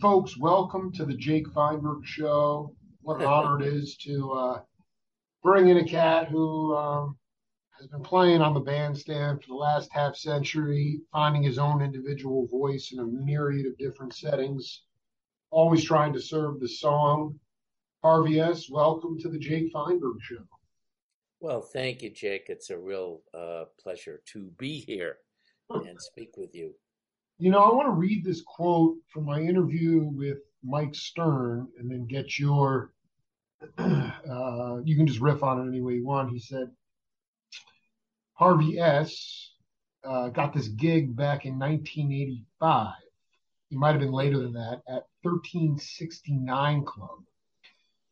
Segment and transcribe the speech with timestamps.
[0.00, 2.74] Folks, welcome to the Jake Feinberg Show.
[3.00, 4.60] What an honor it is to uh,
[5.42, 7.16] bring in a cat who um,
[7.78, 12.46] has been playing on the bandstand for the last half century, finding his own individual
[12.48, 14.82] voice in a myriad of different settings,
[15.50, 17.38] always trying to serve the song.
[18.02, 20.44] Harvie S., welcome to the Jake Feinberg Show.
[21.40, 22.46] Well, thank you, Jake.
[22.48, 25.18] It's a real uh, pleasure to be here
[25.70, 26.74] and speak with you.
[27.38, 31.90] You know, I want to read this quote from my interview with Mike Stern and
[31.90, 32.92] then get your,
[33.78, 36.32] uh, you can just riff on it any way you want.
[36.32, 36.70] He said,
[38.34, 39.52] Harvie S.
[40.02, 42.94] Uh, got this gig back in 1985.
[43.68, 47.18] He might have been later than that at 1369 Club.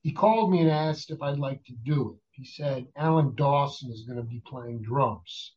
[0.03, 2.21] He called me and asked if I'd like to do it.
[2.33, 5.55] He said, Alan Dawson is going to be playing drums.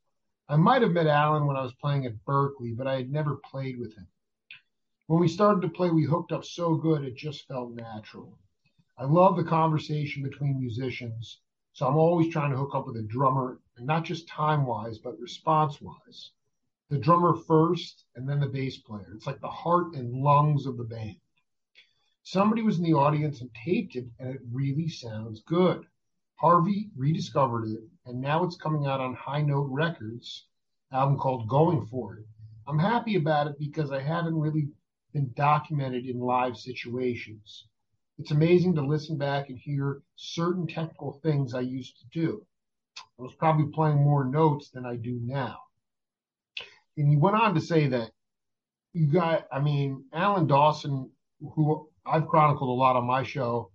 [0.50, 3.36] I might have met Alan when I was playing at Berklee, but I had never
[3.36, 4.08] played with him.
[5.08, 8.40] When we started to play, we hooked up so good it just felt natural.
[8.98, 11.42] I love the conversation between musicians,
[11.74, 15.00] so I'm always trying to hook up with a drummer, and not just time wise,
[15.00, 16.32] but response wise.
[16.90, 19.12] The drummer first, and then the bass player.
[19.16, 21.20] It's like the heart and lungs of the band.
[22.24, 25.86] Somebody was in the audience and taped it, and it really sounds good.
[26.36, 30.46] Harvie rediscovered it, and now it's coming out on High Note Records,
[30.94, 32.26] album called Going For It.
[32.66, 34.70] I'm happy about it because I haven't really
[35.14, 37.68] been documented in live situations.
[38.18, 42.46] It's amazing to listen back and hear certain technical things I used to do.
[43.20, 45.58] I was probably playing more notes than I do now.
[46.96, 48.12] And he went on to say that
[48.94, 51.12] you got, I mean, Alan Dawson,
[51.42, 53.72] who I've chronicled a lot on my show,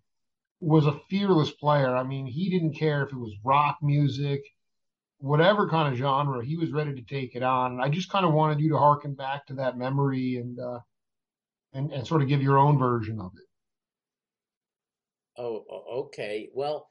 [0.63, 1.95] was a fearless player.
[1.95, 4.43] I mean, he didn't care if it was rock music,
[5.19, 7.81] whatever kind of genre, he was ready to take it on.
[7.81, 10.81] I just kind of wanted you to harken back to that memory and uh,
[11.73, 13.47] and and sort of give your own version of it.
[15.37, 15.65] Oh,
[16.07, 16.51] okay.
[16.55, 16.91] Well,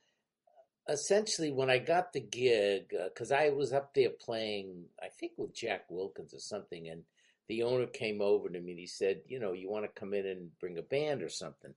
[0.90, 5.34] essentially, when I got the gig, because uh, I was up there playing, I think
[5.38, 7.04] with Jack Wilkins or something, and
[7.48, 10.14] the owner came over to me and he said, "You know, you want to come
[10.14, 11.74] in and bring a band or something?"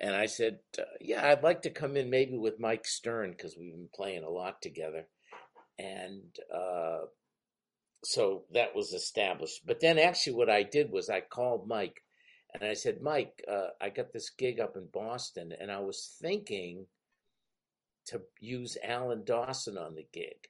[0.00, 3.56] And I said, uh, Yeah, I'd like to come in maybe with Mike Stern because
[3.56, 5.06] we've been playing a lot together.
[5.78, 7.06] And uh,
[8.04, 9.62] so that was established.
[9.66, 12.02] But then actually, what I did was I called Mike
[12.54, 16.16] and I said, Mike, uh, I got this gig up in Boston and I was
[16.20, 16.86] thinking
[18.06, 20.48] to use Alan Dawson on the gig.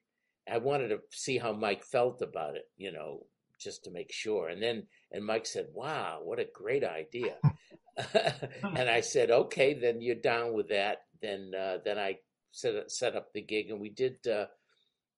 [0.51, 3.27] I wanted to see how Mike felt about it, you know,
[3.62, 4.49] just to make sure.
[4.49, 7.37] And then, and Mike said, Wow, what a great idea.
[8.62, 11.03] and I said, okay, then you're down with that.
[11.21, 12.19] Then uh, then I
[12.50, 14.47] set set up the gig, and we did uh,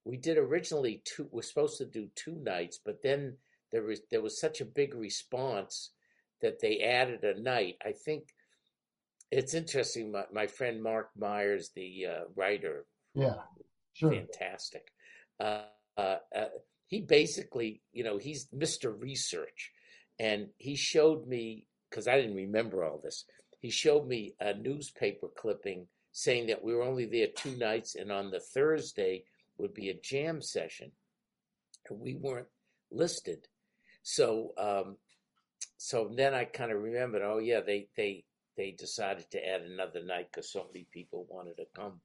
[0.04, 1.28] we did originally two.
[1.30, 3.36] We're supposed to do two nights, but then
[3.72, 5.90] there was there was such a big response
[6.42, 7.76] that they added a night.
[7.84, 8.24] I think
[9.30, 10.12] it's interesting.
[10.12, 13.36] My, my friend Mark Myers, the uh, writer, yeah,
[13.94, 14.10] sure.
[14.10, 14.88] fantastic.
[15.40, 15.62] Uh,
[15.96, 16.46] uh, uh,
[16.94, 19.72] he basically, you know, he's Mister Research,
[20.20, 23.24] and he showed me because I didn't remember all this.
[23.58, 28.12] He showed me a newspaper clipping saying that we were only there two nights, and
[28.12, 29.24] on the Thursday
[29.58, 30.92] would be a jam session,
[31.90, 32.46] and we weren't
[32.92, 33.48] listed.
[34.04, 34.96] So, um,
[35.76, 37.22] so then I kind of remembered.
[37.24, 38.22] Oh yeah, they they
[38.56, 42.00] they decided to add another night because so many people wanted to come.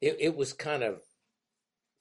[0.00, 1.02] It, it was kind of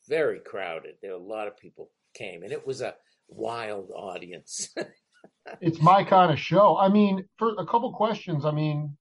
[0.08, 0.96] very crowded.
[1.02, 2.96] There were a lot of people came, and it was a
[3.28, 4.74] wild audience.
[5.62, 6.78] it's my kind of show.
[6.78, 8.46] I mean, for a couple questions.
[8.46, 8.98] I mean,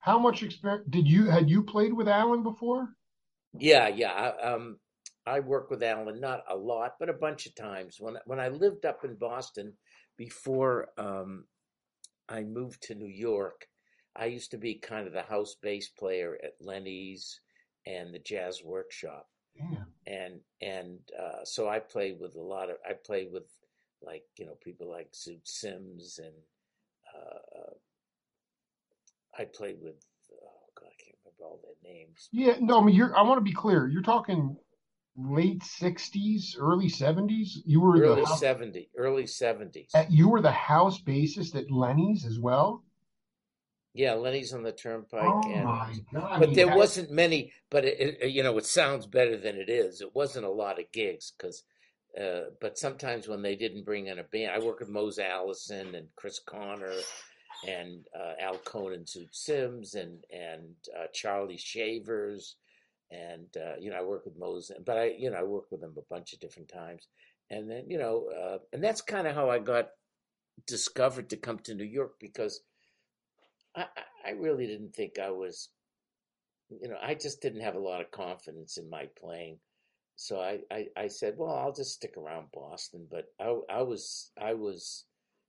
[0.00, 2.88] how much experience did you had you played with Alan before?
[3.58, 4.12] Yeah, yeah.
[4.12, 4.78] I, um,
[5.26, 8.48] I worked with Alan not a lot, but a bunch of times when when I
[8.48, 9.72] lived up in Boston
[10.16, 11.44] before um,
[12.28, 13.66] I moved to New York.
[14.16, 17.40] I used to be kind of the house bass player at Lenny's
[17.86, 19.26] and the Jazz Workshop.
[19.54, 19.84] Yeah.
[20.06, 23.44] And and uh, so I played with a lot of I played with
[24.02, 26.34] like you know people like Zoot Sims and
[27.14, 27.74] uh, uh,
[29.38, 29.96] I played with
[30.32, 32.28] oh god I can't remember all their names.
[32.32, 33.16] Yeah, no, I mean you're.
[33.16, 33.88] I want to be clear.
[33.88, 34.56] You're talking
[35.16, 37.50] late '60s, early '70s.
[37.64, 40.06] You were early the house, '70s, early '70s.
[40.10, 42.82] You were the house bassist at Lenny's as well.
[43.94, 45.22] Yeah, Lenny's on the Turnpike.
[45.22, 46.40] Oh and, my god!
[46.40, 47.52] But there wasn't many.
[47.70, 50.00] But it, it, you know, it sounds better than it is.
[50.00, 51.62] It wasn't a lot of gigs because
[52.20, 55.94] uh, but sometimes when they didn't bring in a band, I work with Mose Allison
[55.94, 56.92] and Chris Connor
[57.66, 62.56] and uh, Al Cohn, Zoot Sims, and and uh, Charlie Shavers,
[63.10, 65.80] and uh, you know I work with Mose, but I you know I work with
[65.80, 67.08] them a bunch of different times,
[67.50, 69.88] and then you know, uh, and that's kind of how I got
[70.68, 72.60] discovered to come to New York because
[73.76, 73.86] I,
[74.26, 75.68] I really didn't think I was,
[76.68, 79.58] you know, I just didn't have a lot of confidence in my playing.
[80.16, 83.06] So I, I, I said, well, I'll just stick around Boston.
[83.10, 85.04] But I, I was, I was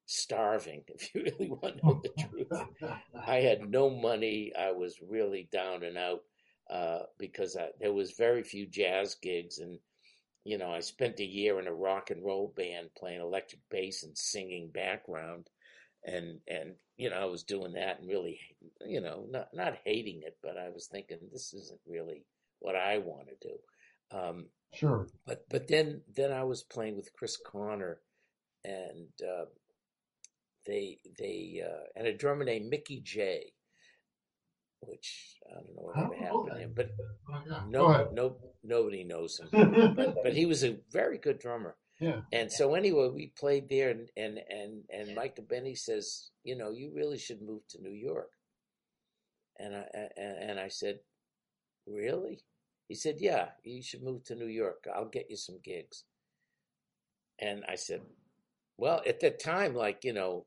[0.05, 2.91] starving, if you really want to know the truth.
[3.27, 4.51] I had no money.
[4.57, 6.21] I was really down and out
[6.69, 9.79] uh, because I, there was very few jazz gigs, and
[10.43, 14.03] you know, I spent a year in a rock and roll band playing electric bass
[14.03, 15.49] and singing background,
[16.05, 18.39] and and you know, I was doing that and really,
[18.85, 22.25] you know, not not hating it, but I was thinking this isn't really
[22.59, 24.17] what I want to do.
[24.17, 25.07] Um, sure.
[25.25, 27.99] But but then then I was playing with Chris Connor,
[28.63, 29.45] and uh,
[30.65, 33.51] they they uh, and a drummer named Mickey J,
[34.81, 36.91] which I don't know what happened to him, but
[37.67, 39.49] no no nobody knows him.
[39.95, 41.75] but but he was a very good drummer.
[41.99, 42.21] Yeah.
[42.33, 46.71] And so anyway, we played there, and and and and Mike Benny says, you know,
[46.71, 48.31] you really should move to New York.
[49.57, 49.85] And I
[50.17, 50.99] and, I said,
[51.87, 52.43] really?
[52.89, 54.85] He said, yeah, you should move to New York.
[54.93, 56.03] I'll get you some gigs.
[57.39, 58.01] And I said,
[58.77, 60.45] well, at that time, like you know,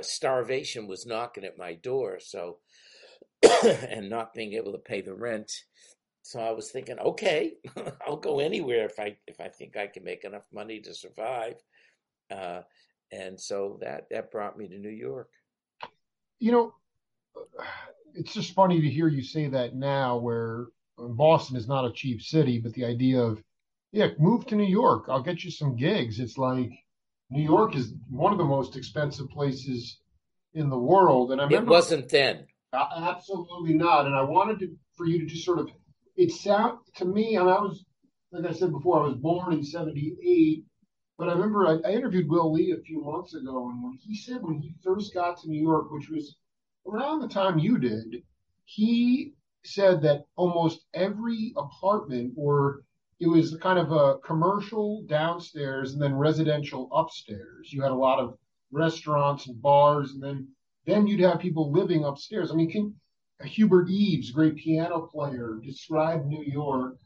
[0.00, 2.18] starvation was knocking at my door.
[2.18, 2.58] So,
[3.62, 5.52] and not being able to pay the rent.
[6.22, 7.54] So I was thinking, okay,
[8.06, 11.56] I'll go anywhere if I if I think I can make enough money to survive.
[12.30, 12.62] Uh,
[13.10, 15.28] and so that that brought me to New York.
[16.38, 16.74] You know,
[18.14, 20.66] it's just funny to hear you say that now, where
[20.96, 23.42] Boston is not a cheap city, but the idea of
[23.90, 25.06] yeah, move to New York.
[25.08, 26.18] I'll get you some gigs.
[26.18, 26.70] It's like
[27.30, 29.98] New York is one of the most expensive places
[30.54, 32.46] in the world, and I remember it wasn't then.
[32.74, 34.06] Absolutely not.
[34.06, 35.70] And I wanted to for you to just sort of
[36.16, 37.36] it sound to me.
[37.36, 37.84] and I was
[38.32, 40.64] like I said before, I was born in '78,
[41.18, 44.14] but I remember I, I interviewed Will Lee a few months ago, and when he
[44.16, 46.36] said when he first got to New York, which was
[46.86, 48.22] around the time you did,
[48.64, 52.82] he said that almost every apartment or
[53.20, 57.72] it was kind of a commercial downstairs and then residential upstairs.
[57.72, 58.36] You had a lot of
[58.72, 60.48] restaurants and bars, and then
[60.86, 62.50] then you'd have people living upstairs.
[62.50, 62.96] I mean, can
[63.44, 66.96] Hubert Eaves, great piano player, described New York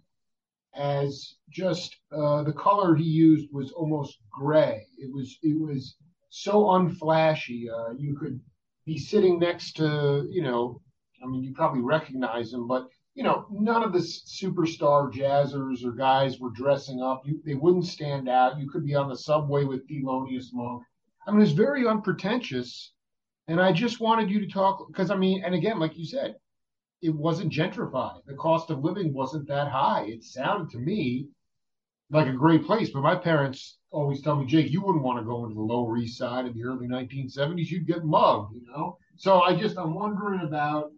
[0.75, 4.87] as just uh, the color he used was almost gray.
[4.99, 5.97] It was it was
[6.29, 7.69] so unflashy.
[7.71, 8.41] Uh, you could
[8.85, 10.81] be sitting next to you know,
[11.23, 15.93] I mean, you probably recognize him, but you know, none of the superstar jazzers or
[15.93, 17.23] guys were dressing up.
[17.25, 18.59] You, they wouldn't stand out.
[18.59, 20.83] You could be on the subway with Thelonious Monk.
[21.27, 22.93] I mean, it's very unpretentious.
[23.49, 26.37] And I just wanted you to talk because I mean, and again, like you said,
[27.03, 28.25] it wasn't gentrified.
[28.27, 30.05] The cost of living wasn't that high.
[30.07, 31.29] It sounded to me
[32.11, 32.91] like a great place.
[32.91, 35.97] But my parents always tell me, Jake, you wouldn't want to go into the Lower
[35.97, 37.71] East Side in the early 1970s.
[37.71, 38.99] You'd get mugged, you know.
[39.17, 40.91] So I just I'm wondering about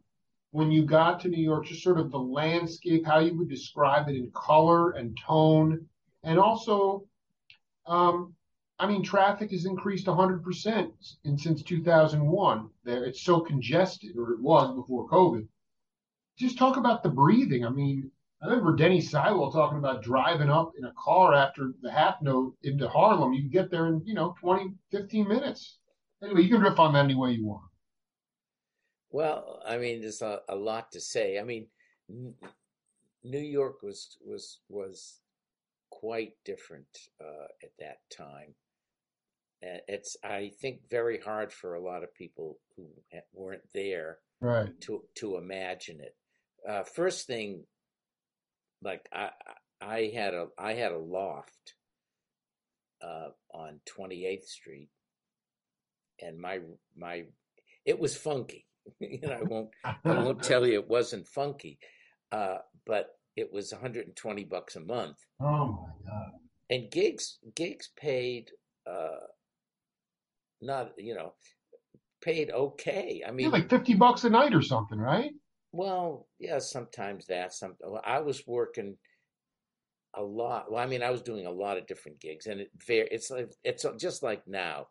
[0.51, 4.09] when you got to New York, just sort of the landscape, how you would describe
[4.09, 5.87] it in color and tone,
[6.25, 7.05] and also,
[7.87, 8.35] um,
[8.79, 10.91] I mean, traffic has increased 100%
[11.25, 12.71] in, since 2001.
[12.85, 15.47] There, it's so congested, or it was before COVID.
[16.39, 17.67] Just talk about the breathing.
[17.67, 18.11] I mean,
[18.41, 22.55] I remember Denny Seiwell talking about driving up in a car after the half note
[22.63, 23.33] into Harlem.
[23.33, 25.79] You can get there in, you know, 20, 15 minutes.
[26.23, 27.65] Anyway, you can riff on that any way you want.
[29.11, 31.41] Well, I mean, there's a, a lot to say.
[31.41, 31.67] I mean,
[33.25, 35.21] New York was was was
[35.91, 36.87] quite different
[37.21, 38.55] uh, at that time.
[39.61, 42.87] It's I think very hard for a lot of people who
[43.33, 44.69] weren't there right.
[44.83, 46.15] to to imagine it.
[46.69, 47.65] Uh, first thing,
[48.83, 49.31] like I
[49.81, 51.75] I had a I had a loft
[53.03, 54.91] uh, on 28th Street,
[56.21, 56.61] and my
[56.97, 57.25] my
[57.85, 58.69] it was funky
[59.01, 61.79] you know, I won't I won't tell you it wasn't funky,
[62.33, 65.17] uh, but it was 120 bucks a month.
[65.41, 66.33] Oh my god!
[66.71, 68.51] And gigs gigs paid
[68.87, 69.27] uh,
[70.61, 71.33] not you know
[72.21, 73.23] paid okay.
[73.27, 75.33] I mean, yeah, like 50 bucks a night or something, right?
[75.73, 77.53] Well, yeah, sometimes that.
[77.53, 77.75] Some
[78.05, 78.97] I was working
[80.15, 80.71] a lot.
[80.71, 83.53] Well, I mean, I was doing a lot of different gigs, and it it's like
[83.65, 84.87] it's just like now,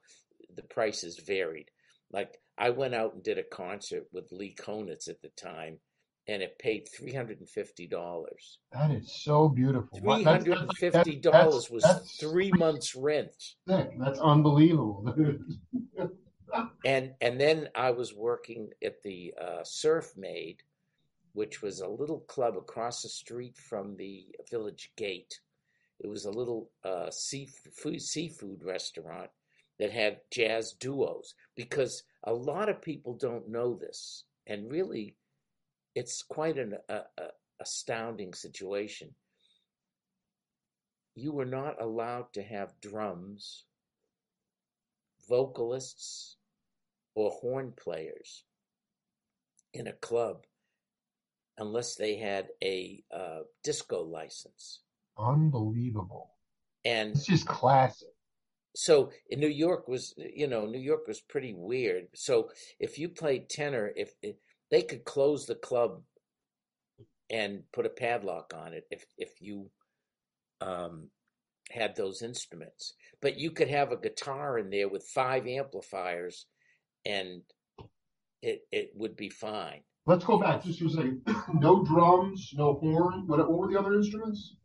[0.55, 1.69] the prices varied.
[2.11, 5.79] Like I went out and did a concert with Lee Konitz at the time,
[6.27, 8.59] and it paid three hundred and fifty dollars.
[8.73, 9.99] That is so beautiful.
[9.99, 13.55] Three hundred and fifty dollars was that's three months' rent.
[13.65, 15.05] That's unbelievable.
[16.85, 20.63] and and then I was working at the uh, Surf Maid,
[21.33, 25.39] which was a little club across the street from the Village Gate.
[25.99, 29.29] It was a little uh, seafood seafood restaurant
[29.79, 35.15] that had jazz duos because a lot of people don't know this, and really,
[35.97, 37.27] it's quite an a, a,
[37.59, 39.15] astounding situation.
[41.15, 43.65] You were not allowed to have drums,
[45.27, 46.37] vocalists,
[47.15, 48.43] or horn players
[49.73, 50.45] in a club
[51.57, 54.81] unless they had a uh, disco license.
[55.17, 56.29] Unbelievable.
[56.85, 58.09] And It's just classic.
[58.75, 62.09] so in New York was, you know, New York was pretty weird.
[62.13, 64.35] So if you played tenor, if, if
[64.71, 66.01] they could close the club
[67.29, 69.69] and put a padlock on it, if if you
[70.61, 71.09] um,
[71.71, 76.45] had those instruments, but you could have a guitar in there with five amplifiers,
[77.05, 77.41] and
[78.41, 79.81] it it would be fine.
[80.05, 81.21] Let's go back just for a second.
[81.59, 83.27] no drums, no horn.
[83.27, 84.55] What, what were the other instruments?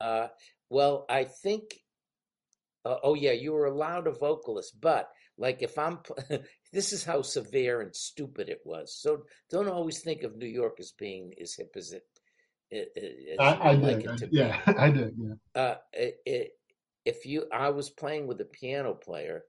[0.00, 0.28] Uh,
[0.70, 1.81] well, I think.
[2.84, 5.08] Uh, oh yeah, you were allowed a vocalist, but
[5.38, 5.98] like if I'm,
[6.72, 8.96] this is how severe and stupid it was.
[9.00, 12.02] So don't always think of New York as being as hip as it,
[12.70, 13.82] it, it as I, I you did.
[13.82, 14.30] like it to did.
[14.30, 14.36] be.
[14.38, 15.14] Yeah, I did.
[15.16, 15.34] Yeah.
[15.62, 16.50] Uh, it,
[17.04, 19.44] if you, I was playing with a piano player,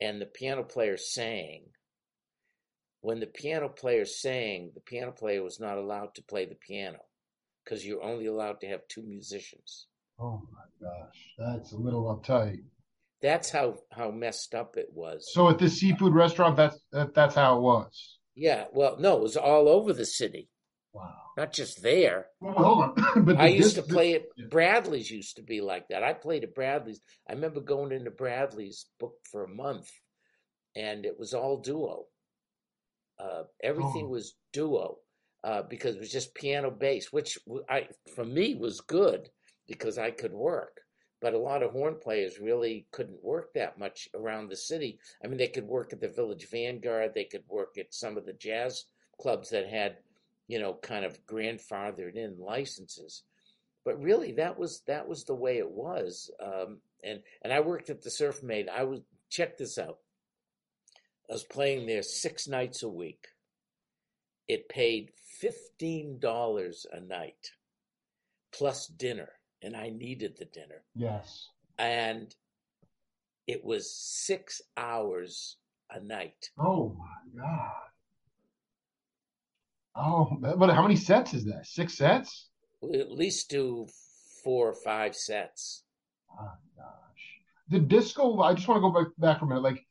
[0.00, 1.62] and the piano player sang.
[3.00, 6.98] When the piano player sang, the piano player was not allowed to play the piano
[7.64, 9.86] because you're only allowed to have two musicians.
[10.18, 12.62] Oh my gosh, that's a little uptight.
[13.20, 15.30] That's how how messed up it was.
[15.32, 18.18] So at this seafood restaurant, that's that, that's how it was.
[18.34, 20.48] Yeah, well, no, it was all over the city,
[20.94, 21.12] Wow.
[21.36, 22.26] not just there.
[22.40, 23.24] Well, hold on.
[23.24, 24.46] but I used this- to play at yeah.
[24.50, 25.10] Bradley's.
[25.10, 26.02] Used to be like that.
[26.02, 27.00] I played at Bradley's.
[27.28, 29.90] I remember going into Bradley's book for a month,
[30.74, 32.04] and it was all duo.
[33.18, 34.10] Uh, everything Oh.
[34.10, 34.96] was duo
[35.44, 37.38] uh, because it was just piano bass, which
[37.68, 39.28] I for me was good
[39.72, 40.80] because I could work.
[41.20, 44.98] But a lot of horn players really couldn't work that much around the city.
[45.24, 47.12] I mean, they could work at the Village Vanguard.
[47.14, 48.84] They could work at some of the jazz
[49.20, 49.98] clubs that had,
[50.48, 53.22] you know, kind of grandfathered in licenses.
[53.84, 56.30] But really, that was that was the way it was.
[56.40, 58.68] Um, and and I worked at the Surf Maid.
[58.68, 59.00] I was
[59.30, 59.98] check this out.
[61.30, 63.28] I was playing there six nights a week.
[64.48, 67.52] It paid fifteen dollars a night,
[68.52, 69.30] plus dinner,
[69.62, 70.82] and I needed the dinner.
[70.94, 71.48] Yes.
[71.78, 72.34] And
[73.46, 75.56] it was six hours
[75.90, 76.50] a night.
[76.58, 77.72] Oh my god.
[79.94, 81.66] Oh, but how many sets is that?
[81.66, 82.48] Six sets?
[82.80, 83.86] We at least do
[84.42, 85.84] four or five sets.
[86.34, 87.40] My gosh.
[87.68, 88.40] The disco.
[88.40, 89.62] I just want to go back back for a minute.
[89.62, 89.84] Like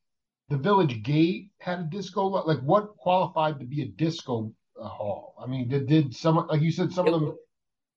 [0.50, 2.26] the Village Gate had a disco.
[2.26, 5.36] Like what qualified to be a disco uh, hall?
[5.42, 7.38] I mean, did did some like you said some of them?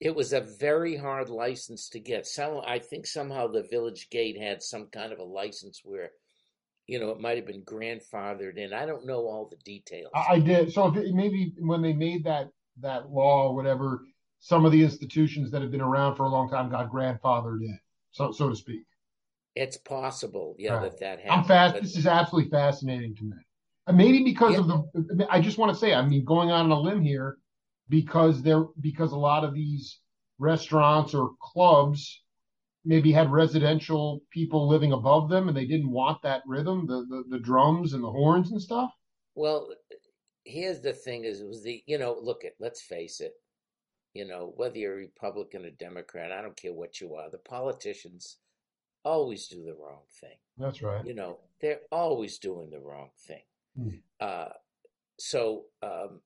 [0.04, 2.26] It was a very hard license to get.
[2.26, 6.10] Some, I think somehow the Village Gate had some kind of a license where,
[6.86, 8.74] you know, it might have been grandfathered in.
[8.74, 10.10] I don't know all the details.
[10.14, 10.70] I, I did.
[10.74, 14.02] So it, maybe when they made that that law or whatever,
[14.40, 17.78] some of the institutions that have been around for a long time got grandfathered in,
[18.10, 18.82] so so to speak.
[19.54, 20.82] It's possible, yeah, Right.
[20.90, 21.30] that that happened.
[21.30, 21.74] I'm fast.
[21.74, 23.36] but- This is absolutely fascinating to me.
[23.90, 24.60] Maybe because Yeah.
[24.60, 27.38] of the, I just want to say, I mean, going on a limb here,
[27.88, 30.00] because there, because a lot of these
[30.38, 32.22] restaurants or clubs
[32.84, 37.24] maybe had residential people living above them, and they didn't want that rhythm, the the,
[37.30, 38.90] the drums and the horns and stuff.
[39.34, 39.68] Well,
[40.44, 43.32] here's the thing: is it was the you know look at let's face it,
[44.12, 47.38] you know whether you're a Republican or Democrat, I don't care what you are, the
[47.38, 48.38] politicians
[49.04, 50.36] always do the wrong thing.
[50.56, 51.04] That's right.
[51.04, 53.42] You know they're always doing the wrong thing.
[53.76, 53.96] Hmm.
[54.20, 54.48] Uh,
[55.18, 56.20] so um,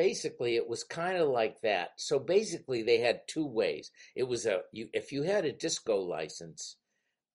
[0.00, 1.90] basically, it was kind of like that.
[1.96, 3.90] So basically, they had two ways.
[4.16, 6.76] It was a you if you had a disco license.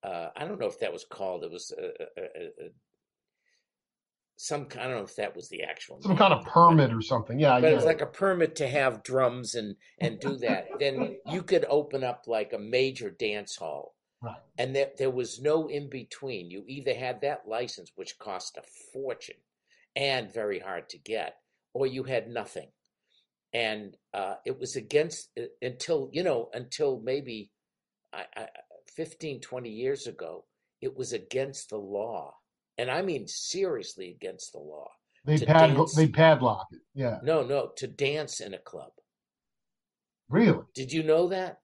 [0.03, 1.43] Uh, I don't know if that was called.
[1.43, 1.85] It was a,
[2.21, 2.69] a, a,
[4.37, 4.67] some.
[4.79, 7.01] I don't know if that was the actual Some name, kind of but- permit or
[7.01, 7.39] something.
[7.39, 10.67] Yeah, but it was like a permit to have drums and and do that.
[10.79, 14.35] then you could open up like a major dance hall, Right.
[14.57, 16.49] and there there was no in between.
[16.51, 19.37] You either had that license, which cost a fortune
[19.95, 21.35] and very hard to get,
[21.75, 22.69] or you had nothing.
[23.53, 27.51] And uh, it was against uh, until you know until maybe
[28.13, 28.47] I, I,
[28.95, 30.45] 15, 20 years ago,
[30.81, 32.33] it was against the law,
[32.77, 34.87] and I mean seriously against the law.
[35.25, 35.93] they pad dance.
[35.93, 36.79] they padlock it.
[36.95, 38.91] Yeah, No, no, to dance in a club.
[40.29, 40.63] really.
[40.73, 41.59] Did you know that?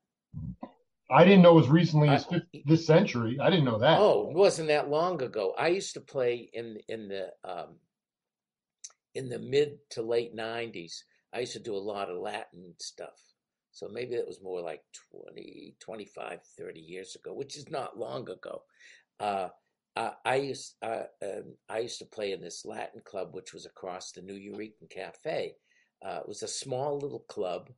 [1.10, 3.38] I didn't know as recently as fif- this century.
[3.42, 4.00] I didn't know that.
[4.00, 5.54] Oh, it wasn't that long ago.
[5.58, 7.76] I used to play in in the um,
[9.16, 11.04] in the mid to late '90s.
[11.34, 13.20] I used to do a lot of Latin stuff.
[13.72, 18.30] So maybe that was more like 20, 25, 30 years ago, which is not long
[18.30, 18.64] ago.
[19.18, 19.48] Uh,
[19.96, 24.12] uh, I used um, I used to play in this Latin club, which was across
[24.12, 25.56] the Nuyorican Cafe.
[26.06, 27.70] Uh, it was a small little club,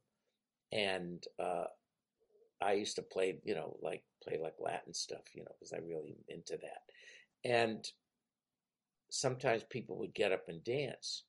[0.72, 1.66] and uh,
[2.62, 5.78] I used to play, you know, like play like Latin stuff, you know, because I
[5.78, 7.50] really into that.
[7.50, 7.86] And
[9.14, 11.24] sometimes people would get up and dance,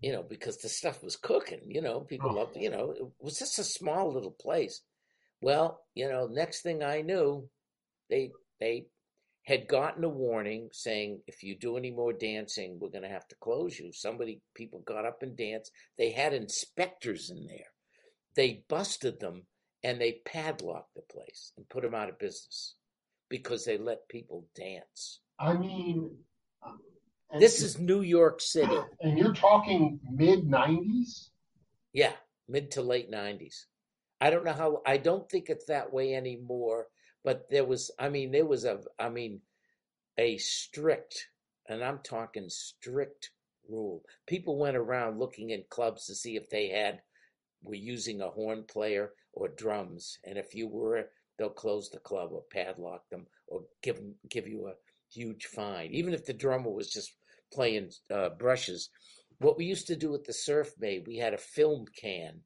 [0.00, 1.60] you know, because the stuff was cooking.
[1.66, 2.34] You know, people Oh.
[2.34, 2.56] loved.
[2.56, 4.82] You know, it was just a small little place.
[5.40, 7.48] Well, you know, next thing I knew,
[8.08, 8.86] they they
[9.44, 13.26] had gotten a warning saying if you do any more dancing, we're going to have
[13.28, 13.92] to close you.
[13.92, 15.72] Somebody, people got up and danced.
[15.98, 17.72] They had inspectors in there.
[18.36, 19.48] They busted them
[19.82, 22.76] and they padlocked the place and put them out of business
[23.28, 25.18] because they let people dance.
[25.40, 26.18] I mean,
[26.64, 26.80] Um,
[27.38, 28.76] this is New York City.
[29.00, 31.28] and you're talking mid '90s.
[31.92, 32.12] Yeah,
[32.48, 33.64] mid to late 90s.
[34.20, 36.86] I don't know how, I don't think it's that way anymore,
[37.24, 39.40] but there was, I mean, there was a, I mean,
[40.18, 41.28] a strict,
[41.68, 43.30] and I'm talking strict
[43.68, 44.04] rule.
[44.26, 47.00] People went around looking in clubs to see if they had,
[47.62, 50.18] were using a horn player or drums.
[50.24, 54.68] And if you were, they'll close the club or padlock them or give, give you
[54.68, 54.74] a
[55.12, 55.92] huge find.
[55.92, 57.12] Even if the drummer was just
[57.52, 58.90] playing uh, brushes.
[59.38, 62.40] What we used to do at the Surf Bay, we had a film can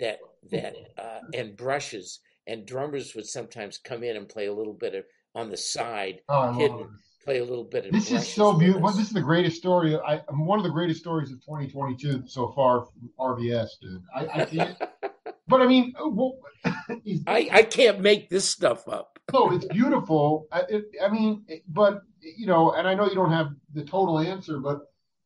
[0.00, 0.18] that
[0.50, 4.94] that uh, and brushes and drummers would sometimes come in and play a little bit
[4.94, 6.88] of on the side, Oh, Hidden.
[7.22, 7.92] play a little bit of.
[7.92, 8.88] This is so beautiful.
[8.88, 8.96] us.
[8.96, 9.96] This is the greatest story.
[9.96, 14.02] I, am one of the greatest stories of 2022 so far from RBS, dude.
[14.14, 14.78] I, I can't.
[15.48, 16.70] but I mean, uh,
[17.04, 19.15] is, I I can't make this stuff up.
[19.32, 20.46] No, it's beautiful.
[20.52, 23.84] I, it, I mean, it- but you know, and I know you don't have the
[23.84, 24.80] total answer, but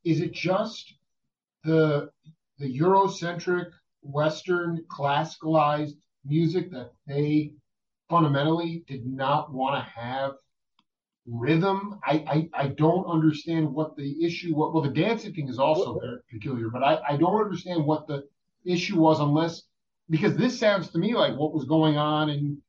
[0.05, 0.95] is it just
[1.65, 2.11] the
[2.59, 3.71] the Eurocentric
[4.03, 7.53] Western classicalized music that they
[8.09, 10.33] fundamentally did not want to have
[11.27, 11.99] rhythm?
[12.05, 14.55] I, I I don't understand what the issue.
[14.55, 17.85] What well, the dancing thing is also What- very peculiar, but I I don't understand
[17.85, 18.25] what the
[18.65, 19.63] issue was unless
[20.11, 22.61] because this sounds to me like what was going on in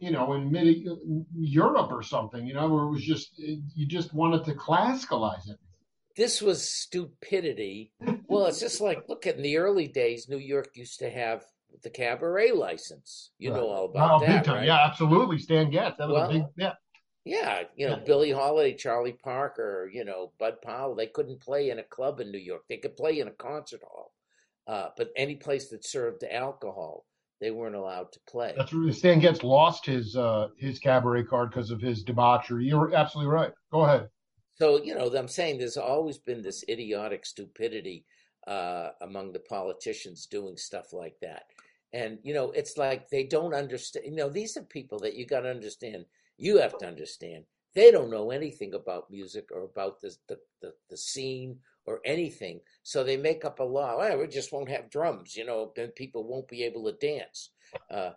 [0.00, 0.84] you know in mid
[1.36, 2.46] Europe or something.
[2.46, 5.58] You know, where it was just you just wanted to classicalize it.
[6.16, 7.92] This was stupidity.
[8.26, 11.44] Well, it's just like look at in the early days, New York used to have
[11.82, 13.30] the cabaret license.
[13.38, 14.56] You know all about Oh, big that, time.
[14.56, 14.66] right?
[14.66, 15.38] Yeah, absolutely.
[15.38, 15.96] Stan Getz.
[15.98, 16.72] That was Well, a big yeah.
[17.24, 18.04] Yeah, you know, Yeah.
[18.04, 22.30] Billie Holiday, Charlie Parker, you know, Bud Powell, they couldn't play in a club in
[22.32, 22.62] New York.
[22.68, 24.12] They could play in a concert hall.
[24.66, 27.04] Uh, but any place that served alcohol,
[27.40, 28.54] they weren't allowed to play.
[28.56, 32.66] That's really Stan Getz lost his uh his cabaret card because of his debauchery.
[32.66, 33.52] You're absolutely right.
[33.72, 34.08] Go ahead.
[34.54, 38.04] So, you know, I'm saying there's always been this idiotic stupidity
[38.48, 41.44] uh, among the politicians doing stuff like that.
[41.92, 44.06] And, you know, it's like they don't understand.
[44.06, 46.06] You know, these are people that you got to understand.
[46.38, 47.44] You have to understand.
[47.74, 52.60] They don't know anything about music or about the, the, the, the scene or anything.
[52.82, 54.14] So they make up a law.
[54.16, 57.50] We just won't have drums, you know, then people won't be able to dance.
[57.90, 58.10] Uh,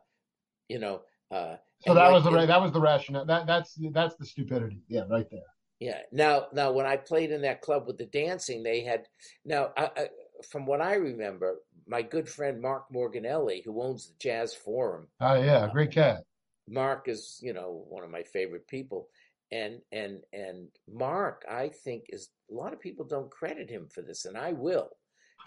[0.67, 1.55] you know, uh,
[1.85, 3.25] So that like was the ra- that was the rationale.
[3.25, 4.81] That that's that's the stupidity.
[4.87, 5.49] Yeah, right there.
[5.79, 5.99] Yeah.
[6.11, 9.07] Now, now, when I played in that club with the dancing, they had
[9.43, 10.07] now, I, I,
[10.51, 15.41] from what I remember, my good friend Mark Morganelli, who owns the Jazz Forum, Oh
[15.41, 16.23] yeah, great cat.
[16.67, 19.09] Mark is, you know, one of my favorite people,
[19.51, 24.01] and and and Mark, I think, is a lot of people don't credit him for
[24.01, 24.89] this, and I will.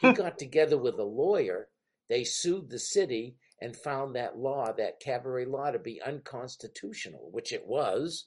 [0.01, 1.69] He got together with a lawyer.
[2.09, 7.53] They sued the city and found that law, that cabaret law, to be unconstitutional, which
[7.53, 8.27] it was,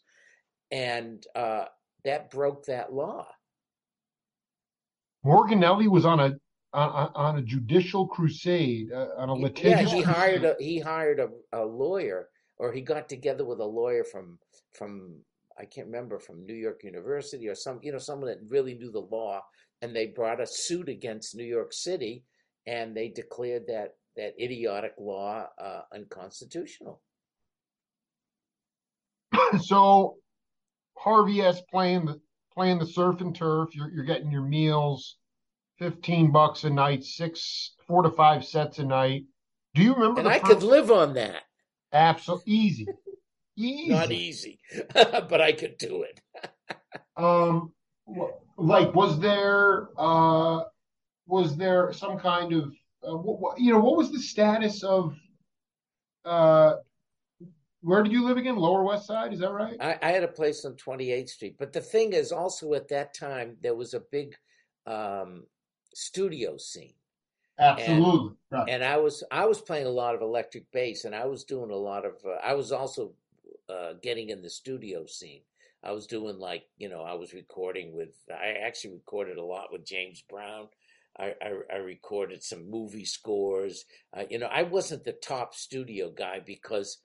[0.72, 1.66] and uh,
[2.06, 3.28] that broke that law.
[5.26, 6.34] Morganelli was on a
[6.74, 9.92] on, on a judicial crusade, uh, on a litigious.
[9.92, 13.66] Yeah, he hired a he hired a, a lawyer, or he got together with a
[13.66, 14.40] lawyer from
[14.74, 15.22] from
[15.60, 18.92] I can't remember from New York University or some you know someone that really knew
[18.92, 19.42] the law,
[19.82, 22.24] and they brought a suit against New York City,
[22.66, 27.02] and they declared that that idiotic law uh, unconstitutional.
[29.64, 30.18] so
[30.98, 32.20] Harvie S playing the
[32.54, 33.70] playing the surf and turf.
[33.76, 35.18] You're you're getting your meals,
[35.80, 39.26] fifteen bucks a night, six four to five sets a night.
[39.74, 40.46] Do you remember And I first?
[40.46, 41.44] could live on that.
[41.94, 42.88] Absolutely easy,
[43.58, 43.90] easy.
[43.90, 44.60] Not easy,
[44.94, 46.22] but I could do it.
[47.16, 47.72] Um,
[48.60, 50.66] like, was there uh,
[51.26, 52.66] was there some kind of
[53.04, 55.16] uh, what, what, you know what was the status of
[56.26, 56.76] uh,
[57.82, 58.56] where did you live again?
[58.56, 59.78] Lower West Side, is that right?
[59.80, 61.56] I, I had a place on 28th Street.
[61.58, 64.36] But the thing is, also at that time, there was a big
[64.86, 65.46] um,
[65.94, 66.94] studio scene.
[67.60, 68.70] Absolutely, right.
[68.70, 71.72] And I was I was playing a lot of electric bass, and I was doing
[71.72, 72.14] a lot of.
[72.24, 73.14] Uh, I was also
[73.70, 75.42] uh, getting in the studio scene.
[75.84, 79.72] I was doing like you know I was recording with I actually recorded a lot
[79.72, 80.68] with James Brown.
[81.20, 83.86] I, I, I recorded some movie scores.
[84.16, 87.00] Uh, you know, I wasn't the top studio guy because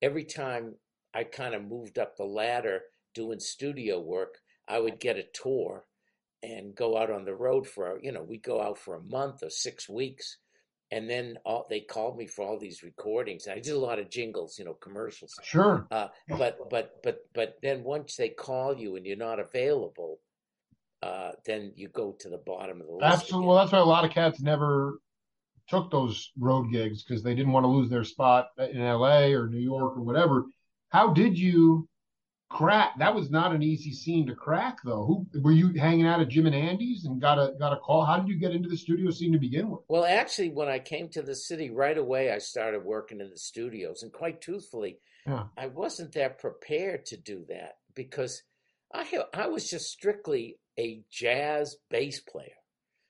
[0.00, 0.74] every time
[1.14, 2.80] I kind of moved up the ladder
[3.14, 5.84] doing studio work, I would get a tour
[6.42, 9.42] and go out on the road for you know we go out for a month
[9.42, 10.38] or six weeks
[10.92, 13.48] and then all, they called me for all these recordings.
[13.48, 15.32] I did a lot of jingles, you know, commercials.
[15.42, 15.86] Sure.
[15.90, 20.20] Uh, but but but but then once they call you and you're not available,
[21.02, 23.04] uh, then you go to the bottom of the list.
[23.22, 23.48] Absolutely.
[23.48, 24.98] Well, that's why a lot of cats never
[25.66, 29.32] took those road gigs because they didn't want to lose their spot in L.A.
[29.32, 30.44] or New York or whatever.
[30.90, 31.88] How did you
[32.52, 32.98] crack.
[32.98, 35.04] That was not an easy scene to crack, though.
[35.06, 38.04] Who were you hanging out at Jim and Andy's and got a got a call?
[38.04, 39.80] How did you get into the studio scene to begin with?
[39.88, 43.38] Well, actually, when I came to the city, right away I started working in the
[43.38, 45.44] studios, and quite truthfully, yeah.
[45.56, 48.42] I wasn't that prepared to do that because
[48.92, 52.48] I I was just strictly a jazz bass player.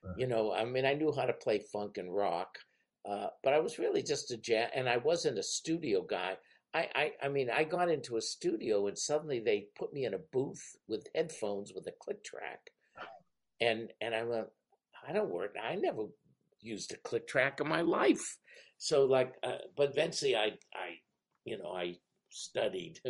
[0.02, 0.18] Right.
[0.18, 2.58] You know, I mean, I knew how to play funk and rock,
[3.08, 6.36] uh, but I was really just a jazz, and I wasn't a studio guy.
[6.74, 10.14] I, I, I mean, I got into a studio and suddenly they put me in
[10.14, 12.60] a booth with headphones with a click track,
[13.60, 14.46] and and I went,
[15.06, 15.54] I don't work.
[15.62, 16.06] I never
[16.60, 18.38] used a click track in my life.
[18.78, 20.98] So like, uh, but eventually I, I,
[21.44, 21.96] you know, I
[22.30, 23.00] studied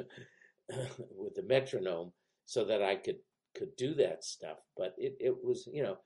[0.69, 2.13] with the metronome
[2.47, 3.19] so that I could
[3.57, 4.59] could do that stuff.
[4.77, 5.99] But it, it was, you know,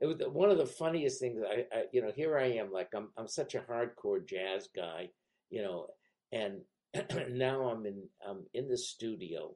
[0.00, 1.40] it was one of the funniest things.
[1.48, 5.10] I, I, you know, here I am, like I'm I'm such a hardcore jazz guy,
[5.50, 5.88] you know,
[6.32, 6.62] and
[7.30, 9.54] now I'm in I'm in the studio,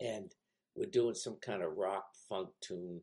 [0.00, 0.32] and
[0.74, 3.00] we're doing some kind of rock funk tune,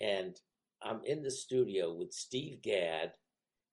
[0.00, 0.38] and
[0.82, 3.12] I'm in the studio with Steve Gadd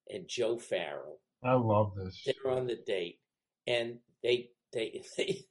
[0.10, 1.20] and Joe Farrell.
[1.44, 2.24] I love this.
[2.26, 3.20] They're on the date,
[3.68, 5.46] and they they they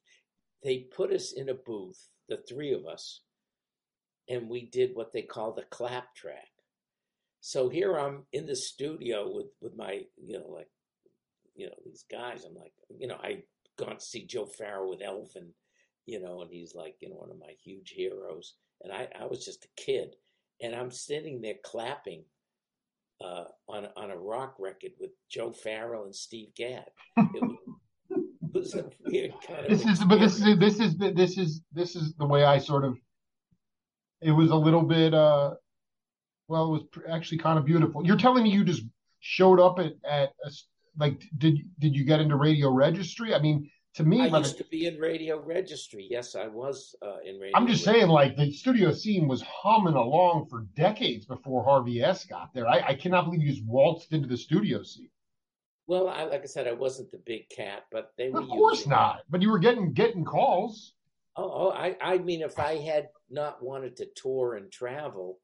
[0.63, 3.23] they put us in a booth, the three of us,
[4.29, 6.49] and we did what they call the clap track.
[7.41, 10.69] So here I'm in the studio with with my you know like
[11.61, 12.45] you know, these guys.
[12.45, 13.43] I'm like, you know, I
[13.79, 15.51] gone to see Joe Farrell with Elvin,
[16.07, 18.55] you know, and he's like, you know, one of my huge heroes.
[18.83, 20.17] And I, I was just a kid,
[20.63, 22.25] and I'm sitting there clapping
[23.23, 26.91] uh, on on a rock record with Joe Farrell and Steve Gadd.
[27.19, 27.43] It
[28.55, 28.75] was.
[29.69, 32.85] This is, but this is this is this is this is the way I sort
[32.85, 32.99] of.
[34.23, 35.13] It was a little bit.
[35.13, 35.55] uh
[36.49, 38.05] well, it was actually kind of beautiful.
[38.05, 38.83] You're telling me you just
[39.21, 40.51] showed up at, at a,
[40.99, 43.35] like did did you get into radio registry?
[43.35, 46.07] I mean, to me, I used to be in radio registry.
[46.09, 47.57] Yes, I was uh, in radio.
[47.57, 48.01] I'm just registry.
[48.01, 52.69] saying, like the studio scene was humming along for decades before Harvie S got there.
[52.69, 55.11] I, I cannot believe you just waltzed into the studio scene.
[55.87, 58.43] Well, I, like I said, I wasn't the big cat, but they were.
[58.43, 59.23] Of course not.
[59.29, 60.95] But you were getting getting calls.
[61.37, 65.41] Oh, oh I, I mean, if I had not wanted to tour and travel,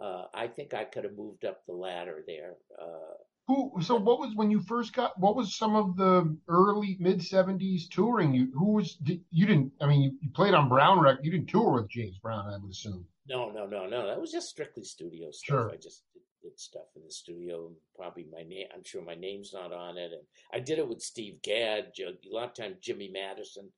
[0.00, 2.54] uh, I think I could have moved up the ladder there.
[2.80, 3.14] Uh,
[3.48, 3.72] who?
[3.80, 5.18] So what was when you first got?
[5.18, 8.34] What was some of the early mid '70s touring?
[8.34, 8.98] You who was?
[9.04, 9.72] You didn't.
[9.80, 11.24] I mean, you, you played on Brown record.
[11.24, 13.06] You didn't tour with James Brown, I would assume.
[13.26, 14.06] No, no, no, no.
[14.06, 15.46] That was just strictly studio stuff.
[15.46, 15.70] Sure.
[15.70, 17.72] I just did, did stuff in the studio.
[17.96, 18.66] Probably my name.
[18.74, 20.12] I'm sure my name's not on it.
[20.12, 21.92] And I did it with Steve Gadd.
[22.00, 23.70] A lot of times, Jimmy Madison.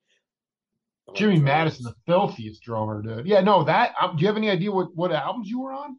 [1.15, 3.27] Jimmy Madison, the filthiest drummer, dude.
[3.27, 3.95] Yeah, no, that.
[4.01, 5.97] Um, do you have any idea what what albums you were on?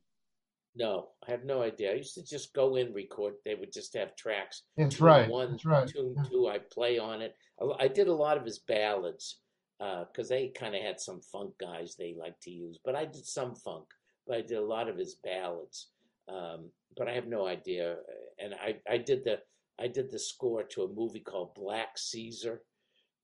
[0.76, 1.92] No, I have no idea.
[1.92, 3.34] I used to just go in record.
[3.44, 4.64] They would just have tracks.
[4.78, 5.30] That's tune right.
[5.30, 5.88] One, That's right.
[5.88, 6.48] tune two.
[6.48, 7.36] I play on it.
[7.80, 9.40] I did a lot of his ballads
[9.80, 12.80] because uh, they kind of had some funk guys they like to use.
[12.86, 13.86] But I did some funk.
[14.26, 15.90] But I did a lot of his ballads.
[16.30, 17.98] Um, but I have no idea.
[18.40, 19.40] And I, I did the
[19.80, 22.62] I did the score to a movie called Black Caesar.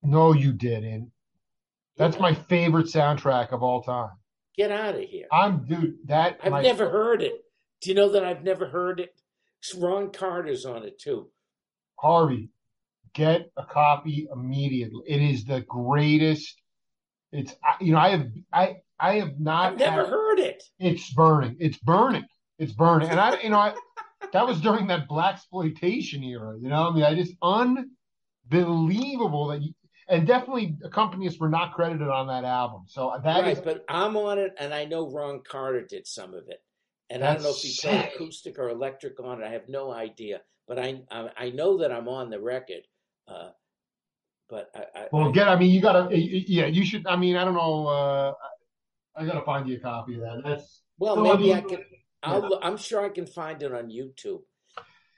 [0.02, 1.12] No, you didn't.
[1.98, 2.22] That's yeah.
[2.22, 4.12] my favorite soundtrack of all time.
[4.58, 5.28] Get out of here.
[5.32, 5.98] I'm dude.
[6.06, 7.44] That I've never heard it.
[7.82, 9.14] Do you know that I've never heard it?
[9.78, 11.30] Ron Carter's on it too.
[12.00, 12.50] Harvie,
[13.14, 15.04] get a copy immediately.
[15.08, 16.60] It is the greatest.
[17.32, 19.74] It's you know I have I I have not.
[19.74, 20.64] I've never had, heard it.
[20.80, 21.58] It's burning.
[21.60, 22.26] It's burning.
[22.58, 23.10] It's burning.
[23.10, 23.76] And I you know I,
[24.34, 26.56] that was during that black exploitation era.
[26.60, 27.36] You know I mean I just
[28.50, 29.74] unbelievable that you,
[30.10, 32.84] and definitely accompanists were not credited on that album.
[32.88, 36.34] So that right, is, but I'm on it, and I know Ron Carter did some
[36.34, 36.62] of it,
[37.10, 37.90] and I don't know if he sick.
[37.90, 39.46] played acoustic or electric on it.
[39.46, 42.84] I have no idea, but I I, I know that I'm on the record.
[43.28, 43.50] Uh,
[44.50, 45.50] but I, I well, get.
[45.50, 46.16] I mean, you gotta.
[46.18, 47.06] Yeah, you should.
[47.06, 47.88] I mean, I don't know.
[47.88, 48.34] Uh,
[49.16, 50.42] I gotta find you a copy of that.
[50.46, 51.86] That's well, maybe I, mean, I can.
[52.24, 52.58] I'll, yeah.
[52.62, 54.42] I'm sure I can find it on YouTube.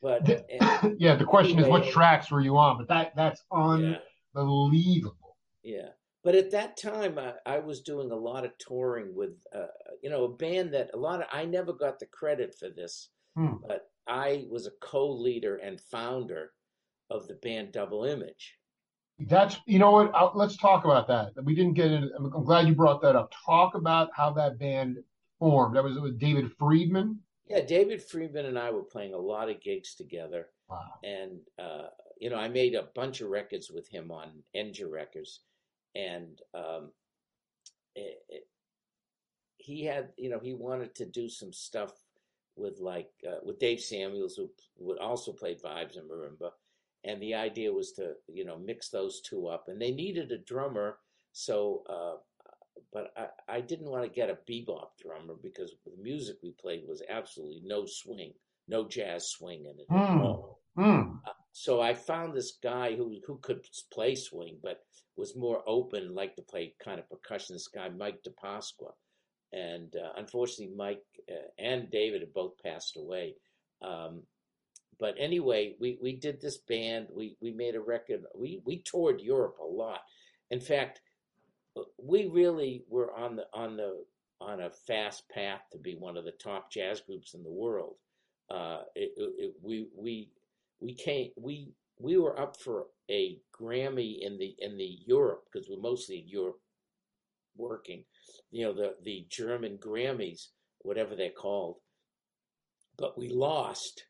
[0.02, 2.80] But the, yeah, the question anyway, is, what tracks were you on?
[2.80, 3.84] But that that's on.
[3.84, 3.98] Yeah
[4.36, 5.38] unbelievable.
[5.64, 5.90] Yeah,
[6.24, 9.68] but at that time, I, I was doing a lot of touring with, uh,
[10.02, 13.10] you know, a band that a lot of I never got the credit for this,
[13.36, 13.56] Hmm.
[13.68, 16.52] but I was a co-leader and founder
[17.10, 18.56] of the band Double Image.
[19.20, 20.16] That's you know what.
[20.16, 21.34] i let's talk about that.
[21.44, 22.10] We didn't get into.
[22.16, 23.34] I'm, I'm glad you brought that up.
[23.46, 24.98] Talk about how that band
[25.40, 25.76] formed.
[25.76, 27.20] That was it was David Friedman.
[27.46, 30.80] Yeah, David Friedman and I were playing a lot of gigs together, Wow.
[31.04, 31.88] and uh,
[32.20, 35.40] you know, I made a bunch of records with him on Enja Records,
[35.96, 36.92] and um,
[37.96, 38.48] it, it,
[39.58, 41.92] he had, you know, he wanted to do some stuff
[42.56, 46.52] with like uh, with Dave Samuels, who would also play vibes and marimba,
[47.06, 50.38] and the idea was to, you know, mix those two up, and they needed a
[50.38, 50.98] drummer,
[51.32, 51.84] so.
[51.90, 52.18] Uh,
[52.94, 56.88] but I, I didn't want to get a bebop drummer because the music we played
[56.88, 58.34] was absolutely no swing,
[58.68, 60.22] no jazz swing in it at Hmm.
[60.22, 60.60] all.
[60.76, 61.02] Hmm.
[61.60, 64.80] So I found this guy who who could play swing, but
[65.18, 67.54] was more open, liked to play kind of percussion.
[67.54, 68.94] This guy, Mike DiPasqua,
[69.52, 73.36] and uh, unfortunately, Mike uh, and David have both passed away.
[73.82, 74.24] Um,
[75.02, 77.08] but anyway, we, we did this band.
[77.14, 78.24] We we made a record.
[78.34, 80.00] We we toured Europe a lot.
[80.52, 81.02] In fact,
[82.02, 84.06] we really were on the on the
[84.40, 87.96] on a fast path to be one of the top jazz groups in the world.
[88.50, 90.30] Uh, it, it- we we
[90.82, 95.68] we came we we were up for a Grammy in the in the Europe because
[95.70, 96.60] we're mostly in Europe
[97.58, 98.04] working.
[98.52, 100.48] You know the the German Grammys,
[100.80, 101.78] whatever they're called,
[102.98, 104.06] but we lost.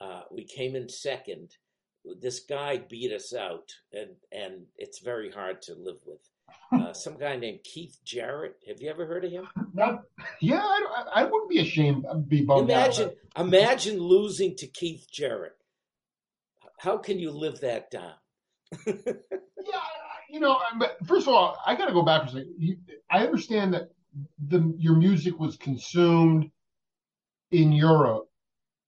[0.00, 1.50] Uh, we came in second.
[2.20, 6.20] This guy beat us out, and and it's very hard to live with.
[6.72, 8.56] Uh, some guy named Keith Jarrett.
[8.66, 9.46] Have you ever heard of him?
[9.74, 10.04] That,
[10.40, 12.06] yeah, I, I wouldn't be ashamed.
[12.06, 13.46] I'd be bummed Imagine, out.
[13.46, 15.54] imagine losing to Keith Jarrett.
[16.82, 18.14] How can you live that down?
[19.64, 19.78] Yeah,
[20.28, 22.78] you know, but first of all, I got to go back for a second.
[23.08, 23.90] I understand that
[24.48, 26.50] the your music was consumed
[27.52, 28.24] in Europe,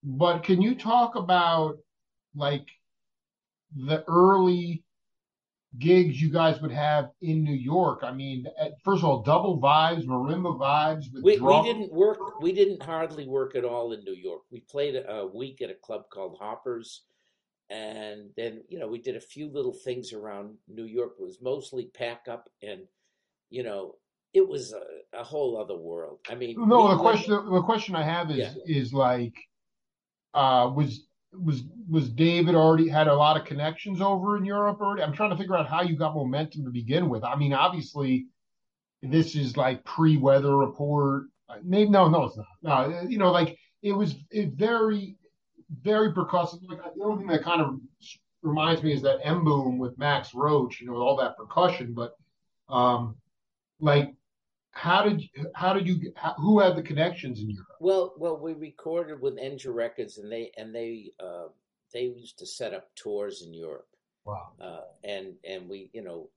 [0.02, 1.78] but can you talk about
[2.35, 2.66] like
[3.76, 4.83] the early
[5.78, 8.00] gigs you guys would have in New York?
[8.02, 8.46] I mean,
[8.85, 12.40] first of all, double vibes, marimba vibes with We, we didn't work.
[12.40, 14.42] We didn't hardly work at all in New York.
[14.50, 17.04] We played a week at a club called Hoppers,
[17.70, 21.14] and then you know we did a few little things around New York.
[21.18, 22.83] It was mostly pack up, and
[23.50, 23.96] you know
[24.33, 26.18] it was a, a whole other world.
[26.29, 28.53] I mean, No, the question the question I have is Yeah.
[28.66, 29.35] is like
[30.35, 35.03] uh was was was David already had a lot of connections over in Europe already?
[35.03, 37.24] I'm trying to figure out how you got momentum to begin with.
[37.24, 38.27] I mean, obviously
[39.03, 41.24] this is like pre-weather report.
[41.48, 42.46] Uh, Maybe no, no, it's not.
[42.62, 45.16] No, you know, like it was it very
[45.83, 46.61] very percussive.
[46.68, 47.81] Like the only thing that kind of
[48.42, 52.16] reminds me is that M'Boom with Max Roach, you know, all that percussion, but
[52.68, 53.16] um
[53.81, 54.14] like
[54.74, 55.22] how did
[55.55, 57.68] how did you how, who had the connections in Europe?
[57.81, 61.46] Well, well, we recorded with Enja Records, and they and they uh,
[61.92, 63.87] they used to set up tours in Europe,
[64.24, 64.53] Wow.
[64.61, 66.29] uh, and and we, you know,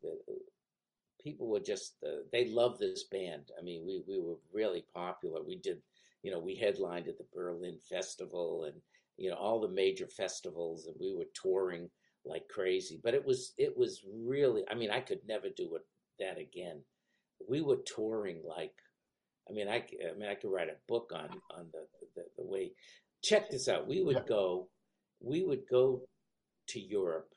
[1.22, 3.52] people were just uh, they loved this band.
[3.60, 5.42] I mean, we we were really popular.
[5.42, 5.82] We did,
[6.22, 8.76] you know, we headlined at the Berlin Festival and
[9.18, 11.90] you know all the major festivals, and we were touring
[12.26, 13.00] like crazy.
[13.04, 15.86] But it was it was really, I mean, I could never do it
[16.20, 16.82] that again.
[17.48, 18.74] We were touring like
[19.50, 22.44] I mean, I, I mean, I could write a book on on the the, the
[22.44, 22.72] way.
[23.24, 23.88] Check this out.
[23.88, 24.70] We would go,
[25.20, 26.02] we would go
[26.68, 27.34] to Europe.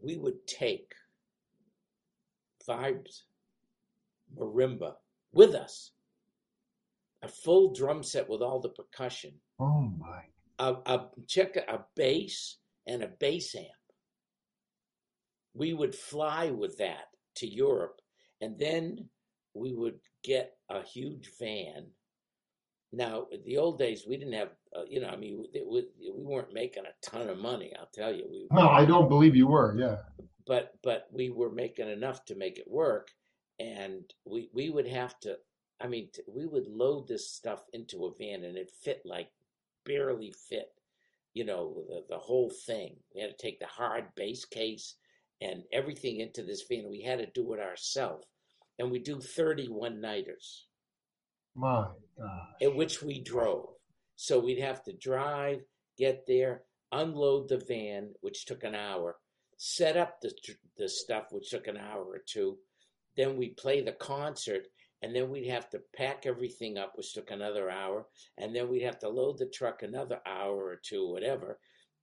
[0.00, 0.92] We would take
[2.68, 3.22] vibes,
[4.38, 4.94] marimba
[5.32, 5.92] with us,
[7.22, 10.24] a full drum set with all the percussion, Oh my.
[10.62, 13.66] A, a check a bass and a bass amp.
[15.54, 18.00] We would fly with that to Europe,
[18.40, 19.08] and then
[19.54, 21.86] we would get a huge van.
[22.92, 26.22] Now, the old days, we didn't have, uh, you know, I mean, it was, we
[26.24, 27.72] weren't making a ton of money.
[27.78, 29.74] I'll tell you, we, No, I don't believe you were.
[29.78, 29.96] Yeah.
[30.46, 33.08] but but we were making enough to make it work,
[33.60, 35.36] and we we would have to.
[35.80, 39.30] I mean, t- we would load this stuff into a van, and it fit like
[39.84, 40.68] barely fit.
[41.34, 42.96] You know, the the whole thing.
[43.14, 44.96] We had to take the hard base case
[45.40, 46.88] and everything into this van.
[46.88, 48.26] We had to do it ourselves,
[48.78, 50.66] and we do thirty one nighters
[51.54, 51.86] My
[52.18, 52.56] gosh.
[52.60, 53.70] in which we drove.
[54.16, 55.60] So we'd have to drive,
[55.98, 59.16] get there, unload the van, which took an hour,
[59.56, 60.32] set up the
[60.76, 62.58] the stuff, which took an hour or two.
[63.16, 64.66] Then we'd play the concert,
[65.02, 68.06] and then we'd have to pack everything up, which took another hour,
[68.38, 71.58] and then we'd have to load the truck another hour or two, whatever.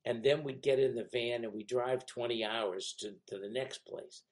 [0.05, 3.49] And then we'd get in the van and we drive 20 hours to, to the
[3.49, 4.23] next place.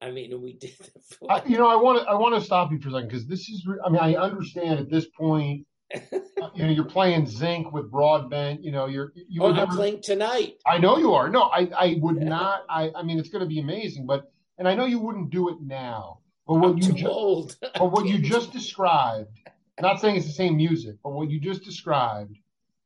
[0.00, 0.72] I mean, we did.
[1.20, 3.08] The I, you know, I want to I want to stop you for a second
[3.08, 3.66] because this is.
[3.84, 5.66] I mean, I understand at this point.
[5.94, 8.64] you know, you're playing zinc with broadbent.
[8.64, 9.76] You know, you're you oh, would I'm never.
[9.76, 10.54] playing tonight.
[10.66, 11.28] I know you are.
[11.28, 12.64] No, I I would not.
[12.68, 15.50] I I mean, it's going to be amazing, but and I know you wouldn't do
[15.50, 16.20] it now.
[16.46, 17.56] But what I'm you too ju- old.
[17.62, 19.38] but what you just described,
[19.80, 22.36] not saying it's the same music, but what you just described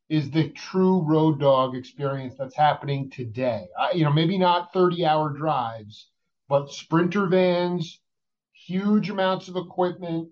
[0.09, 3.67] is the true road dog experience that's happening today.
[3.79, 6.09] I, you know, maybe not 30 hour drives,
[6.49, 8.01] but sprinter vans,
[8.53, 10.29] huge amounts of equipment,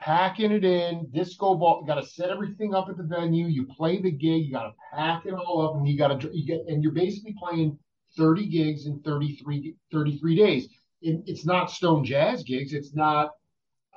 [0.00, 1.80] packing it in, disco ball.
[1.80, 3.46] You got to set everything up at the venue.
[3.46, 4.46] You play the gig.
[4.46, 6.92] You got to pack it all up, and you got to you get and you're
[6.92, 7.78] basically playing
[8.16, 10.68] 30 gigs in 33 33 days.
[11.02, 12.72] It, it's not Stone Jazz gigs.
[12.72, 13.32] It's not.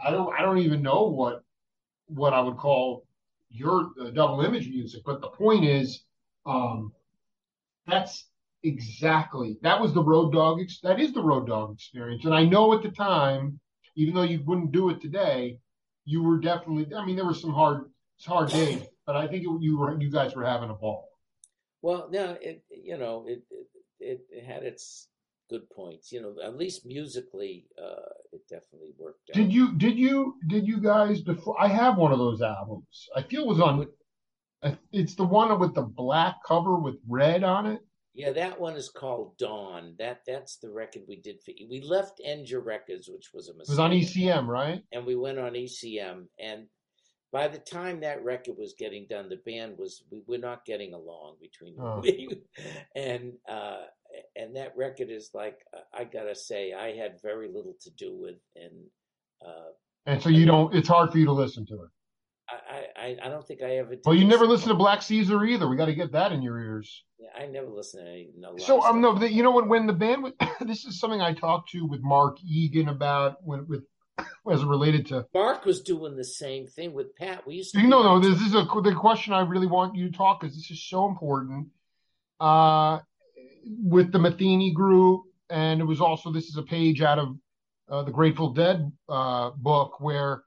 [0.04, 0.34] I don't.
[0.38, 1.44] I don't even know what
[2.08, 3.06] what I would call
[3.50, 5.02] your uh, double image music.
[5.06, 6.04] But the point is,
[6.46, 6.92] um,
[7.88, 8.28] that's
[8.64, 10.60] exactly that was the road dog.
[10.62, 12.26] Ex- that is the road dog experience.
[12.26, 13.60] And I know at the time,
[13.96, 15.60] even though you wouldn't do it today,
[16.06, 16.94] you were definitely.
[16.96, 17.92] I mean, there were some hard,
[18.26, 21.10] hard days, but I think it, you were you guys were having a ball.
[21.82, 23.44] Well, no, it you know it
[24.00, 25.08] it, it had its
[25.50, 26.12] good points.
[26.12, 29.36] You know, at least musically, uh, it definitely worked out.
[29.36, 31.56] Did you did you did you guys before?
[31.60, 33.08] I have one of those albums.
[33.16, 33.88] I feel it was on.
[34.92, 37.82] It's the one with the black cover with red on it.
[38.16, 39.96] Yeah, that one is called Dawn.
[40.00, 41.52] That that's the record we did for.
[41.70, 43.68] We left Enja Records, which was a mistake.
[43.68, 44.82] It was on ECM, right?
[44.94, 46.28] and we went on ECM.
[46.40, 46.68] And
[47.36, 50.94] by the time that record was getting done, the band was we were not getting
[50.94, 52.00] along between Oh.
[52.02, 52.30] we,
[52.96, 53.82] and uh,
[54.38, 55.60] and that record is like
[55.94, 58.72] I gotta say I had very little to do with, and
[59.46, 59.72] uh,
[60.06, 60.74] And so you don't.
[60.74, 61.90] It's hard for you to listen to it.
[62.48, 63.90] I, I I don't think I ever.
[63.90, 65.68] Did Well, you never listen listen to Black Caesar either.
[65.68, 67.04] We got to get that in your ears.
[67.20, 68.30] Yeah, I never listened to any.
[68.38, 71.22] No, So um, no, the, you know when when the band was, this is something
[71.22, 73.84] I talked to with Mark Egan about when with
[74.52, 75.26] as it related to.
[75.34, 77.46] Mark was doing the same thing with Pat.
[77.46, 77.82] We used to.
[77.82, 80.56] You know, no, this is a the question I really want you to talk because
[80.56, 81.68] this is so important.
[82.40, 83.00] Uh,
[83.66, 87.36] with the Metheny group, and it was also this is a page out of
[87.90, 90.44] uh, the Grateful Dead uh, book where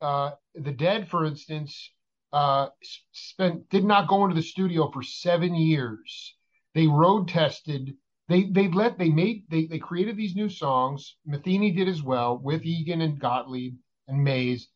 [0.00, 1.90] uh, the Dead, for instance,
[2.32, 2.68] uh,
[3.12, 6.34] spent did not go into the studio for seven years.
[6.74, 7.94] They road tested.
[8.28, 11.16] They they let they made they they created these new songs.
[11.28, 13.76] Metheny did as well with Egan and Gottlieb
[14.08, 14.68] and Mays.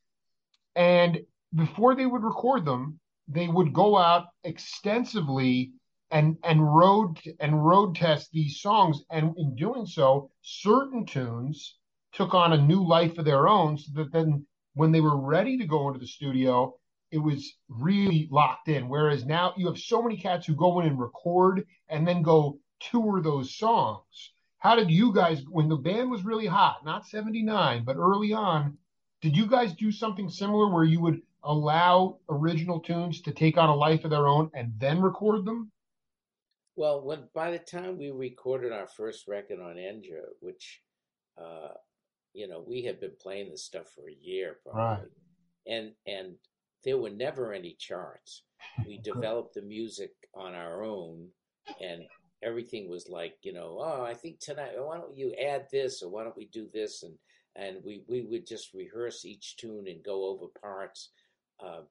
[0.76, 1.20] And
[1.54, 5.72] before they would record them, they would go out extensively
[6.10, 9.02] and and road and road test these songs.
[9.10, 11.76] And in doing so, certain tunes
[12.12, 13.78] took on a new life of their own.
[13.78, 16.74] So that then, when they were ready to go into the studio,
[17.10, 18.88] it was really locked in.
[18.88, 22.58] Whereas now you have so many cats who go in and record and then go
[22.80, 24.32] tour those songs.
[24.58, 28.76] How did you guys, when the band was really hot, not 79, but early on,
[29.22, 33.68] did you guys do something similar where you would allow original tunes to take on
[33.70, 35.70] a life of their own and then record them?
[36.76, 40.82] Well, when by the time we recorded our first record on Enja, which,
[41.38, 41.74] uh,
[42.32, 45.08] you know, we had been playing this stuff for a year probably, Right.
[45.66, 46.36] and and
[46.84, 48.42] there were never any charts.
[48.86, 51.28] We developed the music on our own,
[51.80, 52.02] and
[52.42, 56.11] everything was like, you know, oh, I think tonight, why don't you add this, or
[56.11, 57.14] why don't we do this, and
[57.57, 61.11] and we we would just rehearse each tune and go over parts.
[61.62, 61.83] Uh,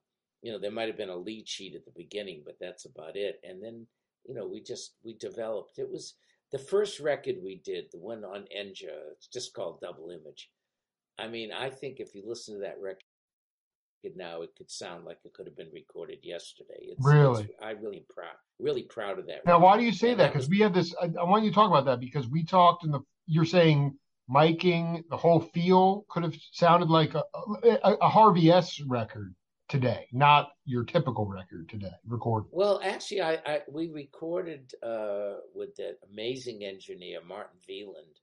[0.42, 3.16] you know, there might have been a lead sheet at the beginning, but that's about
[3.16, 3.86] it, and then
[4.26, 5.78] you know, we just we developed.
[5.78, 6.14] It was
[6.52, 9.12] the first record we did, the one on Enja.
[9.12, 10.50] It's just called Double Image.
[11.18, 13.04] I mean, I think if you listen to that record
[14.16, 16.78] now, it could sound like it could have been recorded yesterday.
[16.80, 17.44] It's, Really?
[17.44, 19.44] it's, I really proud, really proud of that.
[19.46, 20.32] Now, why do you say And that?
[20.32, 20.94] Because we had this.
[21.00, 23.00] I, I want you to talk about that because we talked in the.
[23.26, 23.96] You're saying
[24.30, 27.22] miking, the whole feel could have sounded like a,
[27.64, 29.34] a, a Harvie S record
[29.68, 32.48] today, not your typical record today recorded.
[32.52, 38.16] Well, actually, I, I we recorded uh, with that amazing engineer Martin Wieland.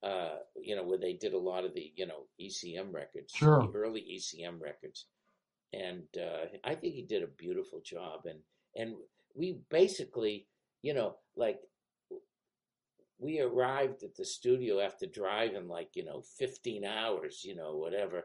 [0.00, 3.66] Uh, you know, where they did a lot of the you know ECM records, Sure.
[3.66, 5.06] the early ECM records,
[5.72, 8.26] and uh, I think he did a beautiful job.
[8.26, 8.38] And
[8.76, 8.94] and
[9.34, 10.46] we basically,
[10.82, 11.60] you know, like
[13.18, 18.24] we arrived at the studio after driving like you know 15 hours, you know, whatever,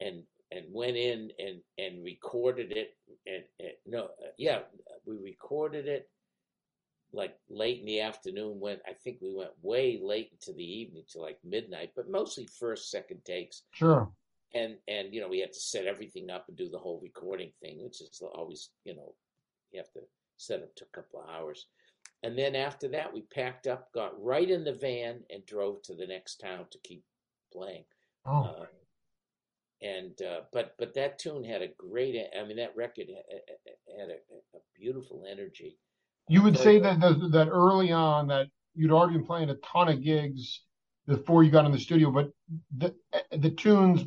[0.00, 0.22] and
[0.52, 2.96] and went in and and recorded it
[3.26, 4.08] and, and no
[4.38, 4.60] yeah
[5.04, 6.08] we recorded it
[7.12, 11.02] like late in the afternoon went i think we went way late into the evening
[11.08, 14.10] to like midnight but mostly first second takes Sure.
[14.54, 17.52] And and you know we had to set everything up and do the whole recording
[17.60, 19.14] thing which is always you know
[19.72, 20.00] you have to
[20.38, 21.66] set up to a couple of hours
[22.22, 25.94] And then after that, we packed up, got right in the van, and drove to
[25.94, 27.04] the next town to keep
[27.52, 27.84] playing.
[28.24, 28.66] Oh, Uh,
[29.82, 32.16] and uh, but but that tune had a great.
[32.38, 33.40] I mean, that record ha-
[34.00, 34.18] had a,
[34.56, 35.78] a beautiful energy.
[36.28, 39.88] you would say that that that early on that you'd already been playing a ton
[39.88, 40.62] of gigs
[41.06, 42.30] before you got in the studio, but
[42.78, 42.94] the
[43.32, 44.04] the tunes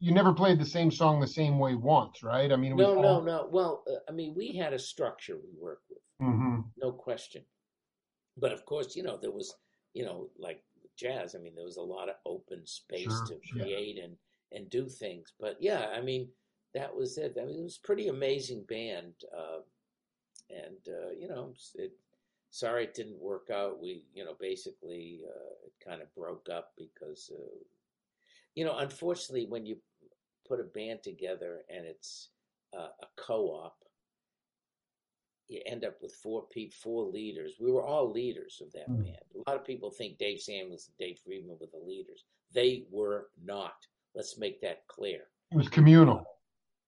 [0.00, 2.52] you never played the same song the same way once, right?
[2.52, 3.48] I mean, it was No, no, no.
[3.50, 7.44] Well, uh, I mean, we had a structure we worked with, hmm no question.
[8.36, 9.54] But of course, you know, there was,
[9.94, 10.62] you know, like
[10.96, 11.34] jazz.
[11.34, 14.16] I mean, there was a lot of open space Sure, to create and
[14.52, 15.32] and do things.
[15.40, 16.28] But yeah, I mean,
[16.74, 17.36] that was it.
[17.40, 19.60] I mean, it was a pretty amazing band, uh,
[20.50, 21.92] and uh, you know, it.
[22.52, 23.80] Sorry, it didn't work out.
[23.80, 27.58] We, you know, basically, uh, it kind of broke up because, uh,
[28.54, 29.76] you know, unfortunately, when you
[30.50, 32.30] put a band together and it's
[32.76, 33.76] uh, a co-op,
[35.48, 37.52] you end up with four people, four leaders.
[37.60, 39.04] We were all leaders of that Mm.
[39.04, 39.24] band.
[39.34, 42.24] A lot of people think Dave Samuels and Dave Friedman were the leaders.
[42.52, 43.76] They were not.
[44.14, 45.28] Let's make that clear.
[45.52, 46.24] It was communal.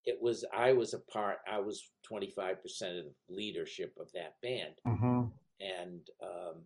[0.05, 1.39] It was I was a part.
[1.47, 5.27] I was twenty five percent of the leadership of that band, hmm
[5.61, 6.57] and um,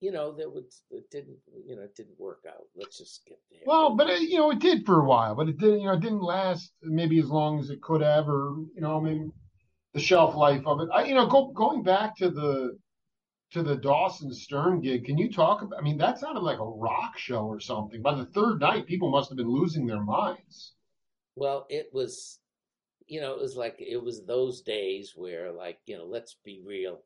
[0.00, 2.64] you know that was it didn't you know it didn't work out.
[2.76, 3.60] Let's just get there.
[3.66, 5.80] Well, but it, you know, it did for a while, but it didn't.
[5.80, 8.98] You know, it didn't last maybe as long as it could have, or you know,
[8.98, 9.32] I mean
[9.94, 10.88] the shelf life of it.
[10.92, 12.78] I, you know, go, going back to the
[13.52, 15.78] to the Dawson Stern gig, can you talk about?
[15.78, 18.02] I mean, that sounded like a rock show or something.
[18.02, 20.74] By the third night, people must have been losing their minds.
[21.34, 22.40] Well, it was,
[23.06, 26.60] you know, it was like it was those days where, like, you know, let's be
[26.64, 27.02] real.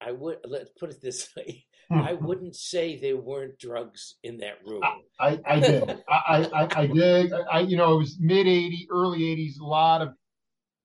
[0.00, 2.00] I would let's put it this way: hmm.
[2.00, 4.82] I wouldn't say there weren't drugs in that room.
[5.18, 6.02] I, I did.
[6.08, 7.32] I, I, I did.
[7.32, 10.14] I, I, you know, it was mid 80s, early 80s, a lot of,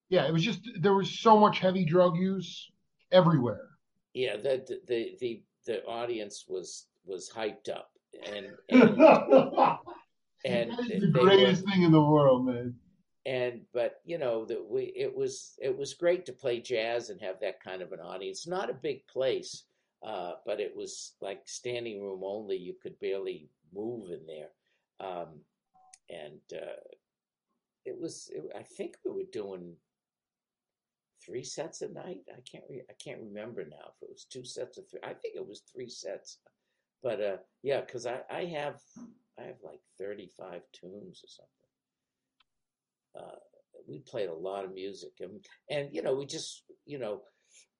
[0.10, 2.70] yeah, it was just, there was so much heavy drug use
[3.12, 3.70] everywhere.
[4.14, 7.90] Yeah, the the the the, the audience was was hyped up,
[8.26, 8.98] and and
[10.46, 12.76] and That is they the were greatest thing in the world, man.
[13.26, 17.20] And but you know that we it was it was great to play jazz and
[17.22, 18.48] have that kind of an audience.
[18.48, 19.64] Not a big place,
[20.06, 22.58] uh, but it was like standing room only.
[22.58, 24.50] You could barely move in there,
[25.00, 25.40] um,
[26.10, 26.80] and uh,
[27.84, 28.30] it was.
[28.34, 29.76] It, I think we were doing
[31.26, 32.22] three sets a night.
[32.30, 32.66] I can't.
[32.70, 35.00] Re- I can't remember now if it was two sets or three.
[35.04, 36.38] I think it was three sets.
[37.02, 38.80] But uh, yeah, because I, I have
[39.40, 41.65] I have like thirty five tunes or something.
[43.18, 43.36] Uh,
[43.88, 47.22] we played a lot of music, and and you know we just you know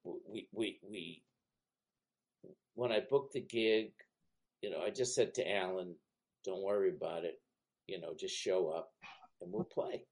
[0.04, 1.22] we we we
[2.74, 3.92] when I booked the gig,
[4.62, 5.94] you know I just said to Alan,
[6.44, 7.40] "Don't worry about it.
[7.86, 8.90] You know, just show up
[9.40, 10.04] and we'll play."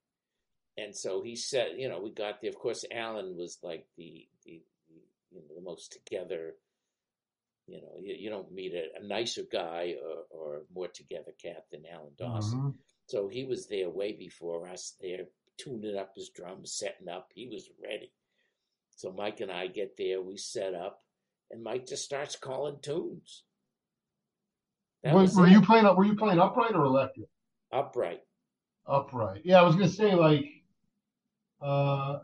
[0.77, 2.51] And so he said, you know, we got there.
[2.51, 4.62] Of course, Alan was like the the,
[5.31, 6.55] you know the most together.
[7.66, 11.64] You know, you, you don't meet a, a nicer guy or, or more together cat
[11.72, 12.59] than Alan Dawson.
[12.61, 12.75] Mhm.
[13.07, 15.27] So he was there way before us, there
[15.59, 17.29] tuning up his drums, setting up.
[17.35, 18.13] He was ready.
[18.97, 21.01] So Mike and I get there, we set up,
[21.51, 23.45] and Mike just starts calling tunes.
[25.03, 27.27] That were you playing were you playing upright or electric?
[27.73, 28.21] upright.
[28.87, 29.43] Upright.
[29.45, 30.47] Yeah, I was gonna say like
[31.61, 32.21] uh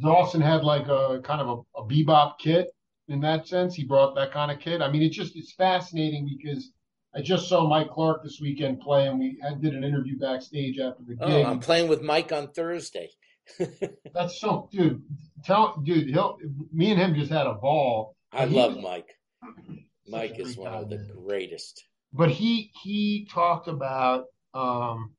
[0.00, 2.74] Dawson had like a kind of a, a bebop kit
[3.08, 3.74] in that sense.
[3.74, 4.82] He brought that kind of kit.
[4.82, 6.70] I mean, it just it's fascinating because
[7.14, 10.78] I just saw Mike Clark this weekend play, and we had, did an interview backstage
[10.78, 11.44] after the Oh.
[11.44, 13.10] I'm playing with Mike on Thursday.
[14.14, 15.02] That's so, dude.
[15.44, 16.38] Tell, dude, he'll.
[16.72, 18.16] Me and him just had a ball.
[18.32, 19.18] I love was Mike.
[20.08, 21.10] Mike is one of the man.
[21.26, 21.84] greatest.
[22.12, 25.12] but he he talked about um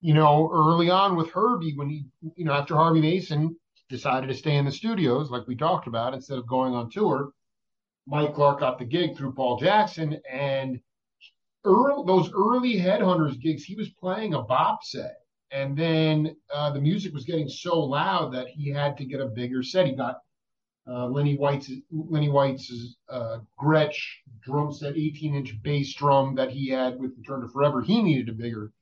[0.00, 2.04] you know early on with Herbie when he
[2.36, 3.56] you know after Harvey Mason
[3.88, 7.32] decided to stay in the studios like we talked about instead of going on tour
[8.06, 10.80] Mike Clark got the gig through Paul Jackson and
[11.64, 15.16] early, those early Headhunters gigs he was playing a bop set
[15.52, 19.26] and then uh, the music was getting so loud that he had to get a
[19.26, 20.20] bigger set he got
[20.88, 24.00] uh, Lenny White's Lenny White's uh, Gretsch
[24.42, 27.82] drum set, 18 inch bass drum that he had with Return to Forever.
[27.82, 28.72] He needed a bigger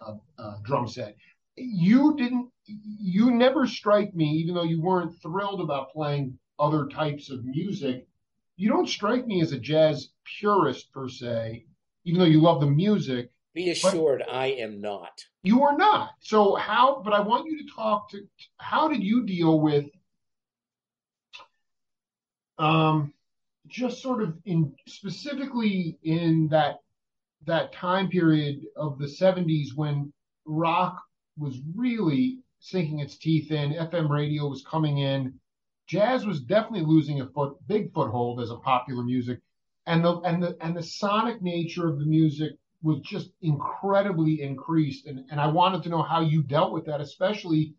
[0.00, 1.16] uh, uh, drum set.
[1.56, 2.50] You didn't.
[2.66, 8.06] You never strike me, even though you weren't thrilled about playing other types of music.
[8.56, 11.64] You don't strike me as a jazz purist per se,
[12.06, 13.30] even though you love the music.
[13.52, 15.12] Be assured, I am not.
[15.42, 16.10] You are not.
[16.20, 17.02] So how?
[17.02, 18.22] But I want you to talk to.
[18.58, 19.86] How did you deal with?
[22.58, 23.12] Um,
[23.66, 26.78] just sort of in specifically in that
[27.46, 30.12] that time period of the 70s when
[30.44, 31.02] rock
[31.36, 35.34] was really sinking its teeth in, FM radio was coming in,
[35.86, 39.38] jazz was definitely losing a foot, big foothold as a popular music,
[39.86, 45.06] and the and the and the sonic nature of the music was just incredibly increased.
[45.06, 47.74] And and I wanted to know how you dealt with that, especially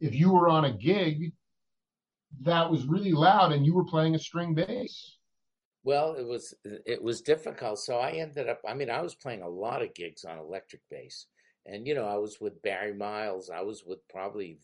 [0.00, 1.32] if you were on a gig
[2.42, 5.16] that was really loud and you were playing a string bass.
[5.84, 7.78] Well, it was it was difficult.
[7.78, 8.60] So I ended up.
[8.68, 11.26] I mean, I was playing a lot of gigs on electric bass,
[11.66, 13.50] and you know, I was with Barry Miles.
[13.50, 14.58] I was with probably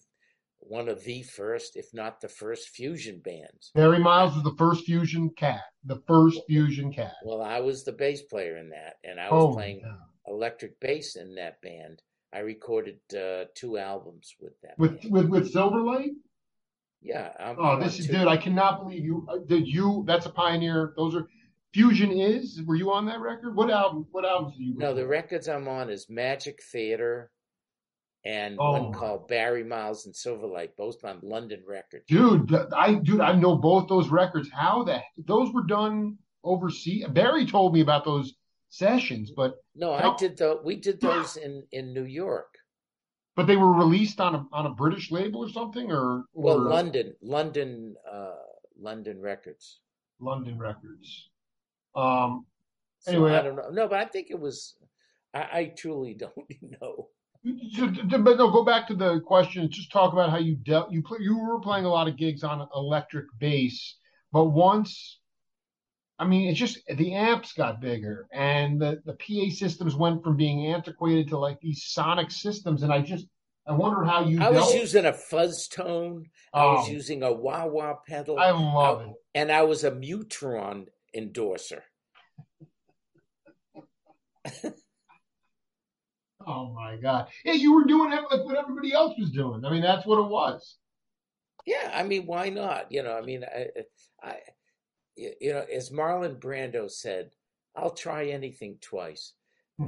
[0.66, 3.70] one of the first, if not the first, fusion bands.
[3.74, 5.62] Barry Miles was the first fusion cat.
[5.84, 7.14] The first fusion cat.
[7.24, 9.82] Well, I was the bass player in that, and I was oh, playing
[10.26, 12.02] electric bass in that band.
[12.32, 14.78] I recorded uh, two albums with that.
[14.78, 15.12] With band.
[15.12, 16.14] with with Silverlight.
[17.00, 17.30] Yeah.
[17.38, 18.26] I'm, oh, this is dude.
[18.26, 20.04] I cannot believe you uh, did you.
[20.06, 20.94] That's a pioneer.
[20.96, 21.28] Those are
[21.74, 22.62] Fusion is.
[22.64, 23.56] Were you on that record?
[23.56, 24.06] What album?
[24.12, 24.74] What albums did you?
[24.76, 27.32] No, the records I'm on is Magic Theater,
[28.24, 32.04] and oh one called Barry Miles and Silverlight, both on London Records.
[32.08, 34.48] Dude, I dude, I know both those records.
[34.50, 37.06] How the those were done overseas?
[37.08, 38.34] Barry told me about those
[38.70, 42.54] sessions, but no, how, I did the we did those in in New York.
[43.36, 46.58] But they were released on a on a British label or something, or, or well,
[46.58, 48.34] London, London, uh,
[48.78, 49.80] London Records.
[50.20, 51.28] London Records.
[51.94, 52.46] Um.
[53.00, 53.68] So anyway, I don't know.
[53.70, 54.76] No, but I think it was.
[55.34, 56.32] I, I truly don't
[56.80, 57.08] know.
[57.44, 59.70] But no, go back to the question.
[59.70, 60.90] Just talk about how you dealt.
[60.90, 63.96] You play, you were playing a lot of gigs on electric bass,
[64.32, 65.18] but once
[66.18, 70.36] I mean, it's just the amps got bigger and the, the PA systems went from
[70.36, 72.82] being antiquated to like these sonic systems.
[72.84, 73.26] And I just,
[73.66, 74.40] I wonder how you.
[74.40, 76.26] I was using a fuzz tone.
[76.52, 78.38] I oh, was using a wah wah pedal.
[78.38, 79.14] I love I, it.
[79.34, 81.82] And I was a Mu-Tron endorser.
[86.64, 87.28] oh my God.
[87.44, 89.64] Yeah, you were doing it like what everybody else was doing.
[89.64, 90.76] I mean, that's what it was.
[91.66, 91.90] Yeah.
[91.94, 92.90] I mean, why not?
[92.90, 93.66] You know, I mean, I,
[94.22, 94.36] I,
[95.16, 97.30] you know, as Marlon Brando said,
[97.76, 99.32] I'll try anything twice.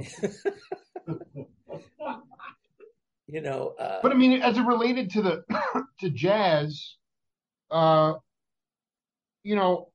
[3.27, 5.43] you know, uh, but I mean, as it related to the
[6.01, 6.95] to jazz,
[7.71, 8.13] uh,
[9.43, 9.89] you know,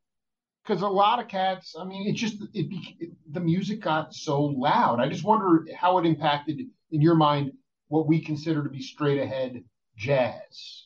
[0.65, 2.67] because a lot of cats, I mean, it just it,
[3.01, 5.01] it the music got so loud.
[5.01, 6.61] I just wonder how it impacted
[6.91, 7.53] in your mind
[7.89, 9.63] what we consider to be straight ahead
[9.97, 10.85] jazz,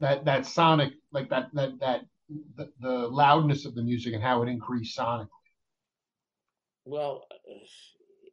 [0.00, 2.02] that that sonic like that that that
[2.56, 5.28] the, the loudness of the music and how it increased sonically?
[6.84, 7.26] Well,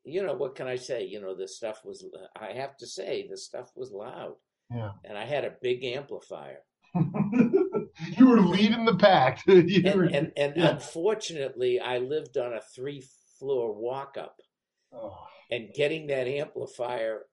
[0.04, 1.06] you know, what can I say?
[1.06, 2.06] You know, the stuff was,
[2.40, 4.36] I have to say, the stuff was loud.
[4.74, 4.92] Yeah.
[5.06, 6.60] And I had a big amplifier.
[8.18, 9.42] you were leading the pack.
[9.48, 10.70] and, were, and, and yeah.
[10.70, 13.04] unfortunately, I lived on a three
[13.40, 14.36] floor walk up.
[14.94, 15.18] Oh.
[15.50, 17.24] And getting that amplifier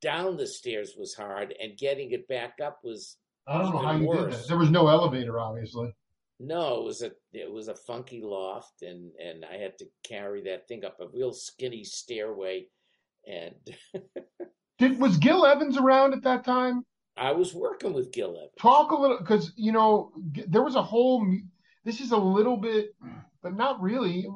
[0.00, 3.96] down the stairs was hard, and getting it back up was I don't know how
[3.96, 4.18] you worse.
[4.18, 4.48] did that.
[4.48, 5.94] There was no elevator, obviously.
[6.38, 10.42] No, it was a it was a funky loft, and and I had to carry
[10.44, 12.66] that thing up a real skinny stairway.
[13.26, 13.54] And
[14.78, 16.84] did was Gil Evans around at that time?
[17.20, 18.50] I was working with Gil Evans.
[18.58, 20.10] Talk a little because you know
[20.48, 21.24] there was a whole.
[21.84, 22.94] This is a little bit,
[23.42, 24.26] but not really.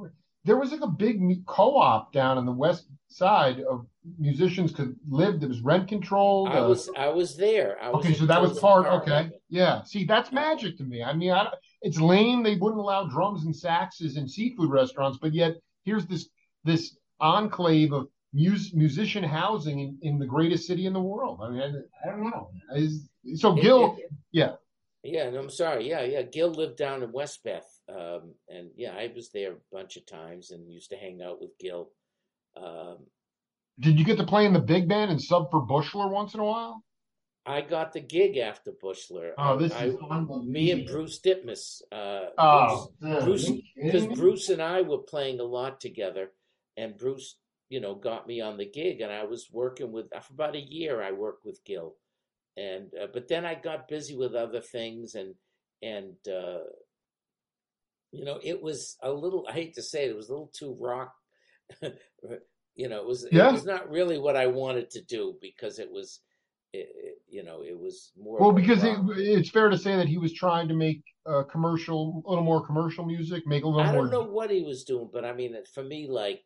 [0.45, 3.87] There was like a big co-op down in the west side of
[4.19, 5.41] musicians could live.
[5.41, 6.47] There was rent control.
[6.47, 7.79] I was I was there.
[7.83, 8.87] I was okay, so that was part.
[8.87, 9.83] Okay, yeah.
[9.85, 11.03] See, that's magic to me.
[11.03, 11.49] I mean, I,
[11.81, 15.55] it's lame they wouldn't allow drums and saxes in seafood restaurants, but yet
[15.85, 16.29] here's this
[16.65, 21.41] this enclave of mus- musician housing in, in the greatest city in the world.
[21.43, 22.51] I mean, I, I don't know.
[23.37, 24.53] So Gil, it, it, yeah.
[25.03, 25.89] Yeah, and I'm sorry.
[25.89, 26.23] Yeah, yeah.
[26.23, 30.51] Gil lived down in Westbeth, um, and yeah, I was there a bunch of times
[30.51, 31.91] and used to hang out with Gil.
[32.57, 32.99] Um,
[33.81, 36.41] Did you get to play in the big band and sub for Bushler once in
[36.41, 36.83] a while?
[37.47, 39.35] I got the gig after Bushler.
[39.37, 39.97] Oh, this I, is
[40.47, 41.83] me and Bruce Ditmas.
[41.93, 46.31] Uh, oh, Bruce, because Bruce, Bruce and I were playing a lot together,
[46.79, 47.37] and Bruce,
[47.69, 50.61] you know, got me on the gig, and I was working with for about a
[50.61, 51.03] year.
[51.03, 51.95] I worked with Gil,
[52.57, 55.35] and uh, but then I got busy with other things, and
[55.83, 56.65] and uh,
[58.13, 59.47] you know, it was a little.
[59.49, 61.15] I hate to say it, it was a little too rock
[62.75, 63.49] you know, it was yeah.
[63.49, 66.21] it was not really what I wanted to do because it was,
[66.73, 68.39] it, it, you know, it was more.
[68.41, 72.23] Well, because it, it's fair to say that he was trying to make a commercial,
[72.27, 74.07] a little more commercial music, make a little I more.
[74.07, 76.43] I don't know what he was doing, but I mean, for me, like.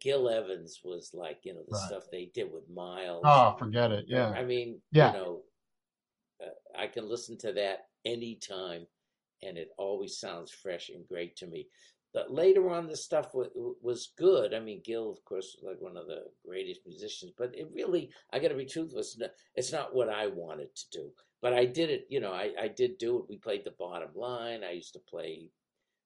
[0.00, 1.86] Gil Evans was like, you know, the right.
[1.86, 3.22] stuff they did with Miles.
[3.24, 4.06] Oh, forget it.
[4.08, 4.30] Yeah.
[4.30, 5.12] I mean, yeah.
[5.12, 5.42] you know,
[6.42, 8.86] uh, I can listen to that anytime
[9.42, 11.68] and it always sounds fresh and great to me.
[12.14, 14.54] But later on, the stuff w- was good.
[14.54, 18.10] I mean, Gil, of course, was like one of the greatest musicians, but it really,
[18.32, 21.10] I got to be truthful, it's not, it's not what I wanted to do.
[21.40, 23.26] But I did it, you know, I, I did do it.
[23.28, 24.64] We played the bottom line.
[24.64, 25.50] I used to play,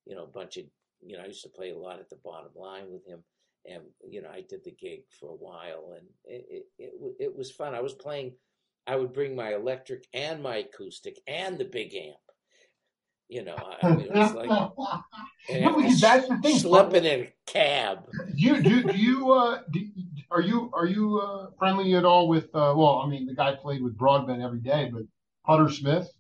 [0.05, 0.65] you know, a bunch of,
[1.01, 3.23] you know, I used to play a lot at the bottom line with him.
[3.69, 7.37] And, you know, I did the gig for a while and it, it, it, it
[7.37, 7.75] was fun.
[7.75, 8.33] I was playing,
[8.87, 12.17] I would bring my electric and my acoustic and the big amp
[13.33, 14.51] you know, I mean, it was like
[15.51, 16.59] No, that's the thing.
[16.59, 18.07] schlepping in a cab.
[18.35, 19.89] you do, do you uh do,
[20.31, 23.55] are you are you uh friendly at all with uh well I mean the guy
[23.55, 25.05] played with Broadbent every day but
[25.47, 26.13] Putter Smith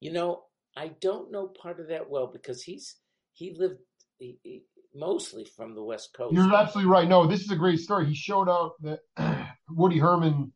[0.00, 0.44] You know,
[0.74, 2.96] I don't know part of that well because he's
[3.34, 3.80] he lived
[4.18, 4.62] he, he,
[4.94, 6.34] mostly from the West Coast.
[6.34, 9.00] you're absolutely right no this is a great story he showed up that
[9.68, 10.52] Woody Herman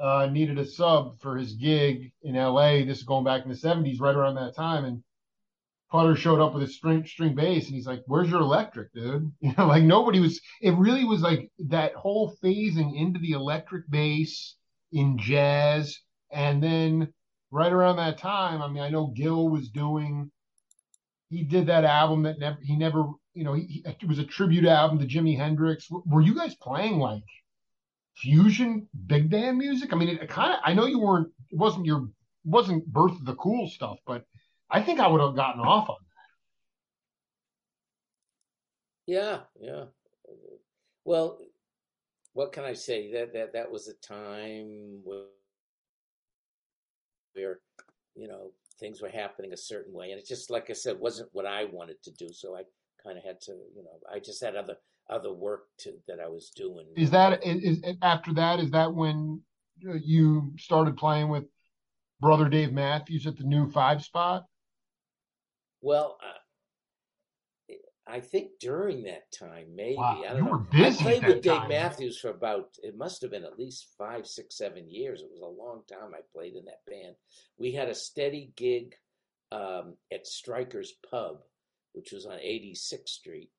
[0.00, 3.56] uh needed a sub for his gig in LA this is going back in the
[3.56, 5.02] 70s right around that time and
[5.94, 9.30] Putter showed up with a string string bass and he's like, Where's your electric, dude?
[9.40, 13.88] You know, like nobody was it really was like that whole phasing into the electric
[13.88, 14.56] bass
[14.90, 15.96] in jazz.
[16.32, 17.12] And then
[17.52, 20.32] right around that time, I mean, I know Gil was doing
[21.34, 23.04] he did that album that never he never
[23.34, 25.88] you know, he, it was a tribute album to Jimi Hendrix.
[25.90, 27.24] Were you guys playing like
[28.16, 29.92] fusion big band music?
[29.92, 32.10] I mean, it, kind of I know you weren't it wasn't your it
[32.44, 34.24] wasn't birth of the cool stuff, but
[34.70, 35.96] I think I would have gotten off on
[39.06, 39.12] that.
[39.12, 39.84] Yeah, yeah.
[41.04, 41.38] Well,
[42.32, 43.12] what can I say?
[43.12, 45.26] That that that was a time where
[48.14, 48.52] you know
[48.84, 51.64] things were happening a certain way, and it just like I said wasn't what I
[51.64, 52.28] wanted to do.
[52.32, 52.62] So I
[53.02, 54.76] kind of had to, you know, I just had other
[55.08, 56.86] other work to that I was doing.
[56.94, 58.60] Is that is, is after that?
[58.60, 59.40] Is that when
[59.88, 61.44] uh, you started playing with
[62.20, 64.44] brother Dave Matthews at the new five spot?
[65.80, 66.38] Well, uh,
[68.06, 70.86] I think during that time, maybe Wow, I don't you know.
[70.86, 71.68] I played with Dave time.
[71.68, 75.22] Matthews for about it must have been at least five, six, seven years.
[75.22, 77.14] It was a long time I played in that band.
[77.56, 78.94] We had a steady gig
[79.52, 81.38] um, at Stryker's Pub,
[81.92, 83.50] which was on 86th Street.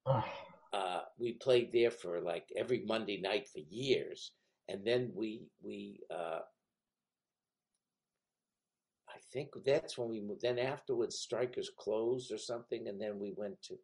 [0.74, 4.32] Uh, we played there for like every Monday night for years,
[4.68, 6.40] and then we we uh,
[9.10, 10.42] I think that's when we moved.
[10.42, 13.76] Then afterwards, Stryker's closed or something, and then we went to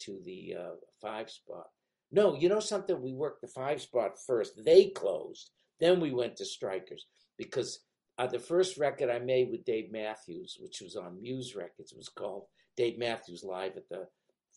[0.00, 0.70] to the uh,
[1.00, 1.66] five spot.
[2.12, 3.00] No, you know something?
[3.00, 4.64] We worked the five spot first.
[4.64, 5.50] They closed.
[5.78, 7.06] Then we went to Stryker's
[7.38, 7.80] because
[8.18, 12.08] uh, the first record I made with Dave Matthews, which was on Muse Records, was
[12.08, 12.44] called
[12.76, 14.06] Dave Matthews Live at the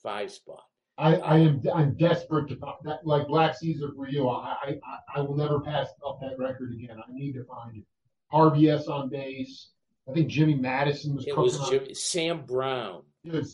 [0.01, 0.63] Five Spot.
[0.97, 4.27] I, I am I'm desperate to find that like Black Caesar for you.
[4.29, 4.79] I, I
[5.15, 6.97] I- will never pass up that record again.
[6.99, 7.83] I need to find it.
[8.31, 9.69] Harvie S on bass.
[10.07, 13.03] I think Jimmy Madison was It was Jim, Sam Brown.
[13.23, 13.45] Dude,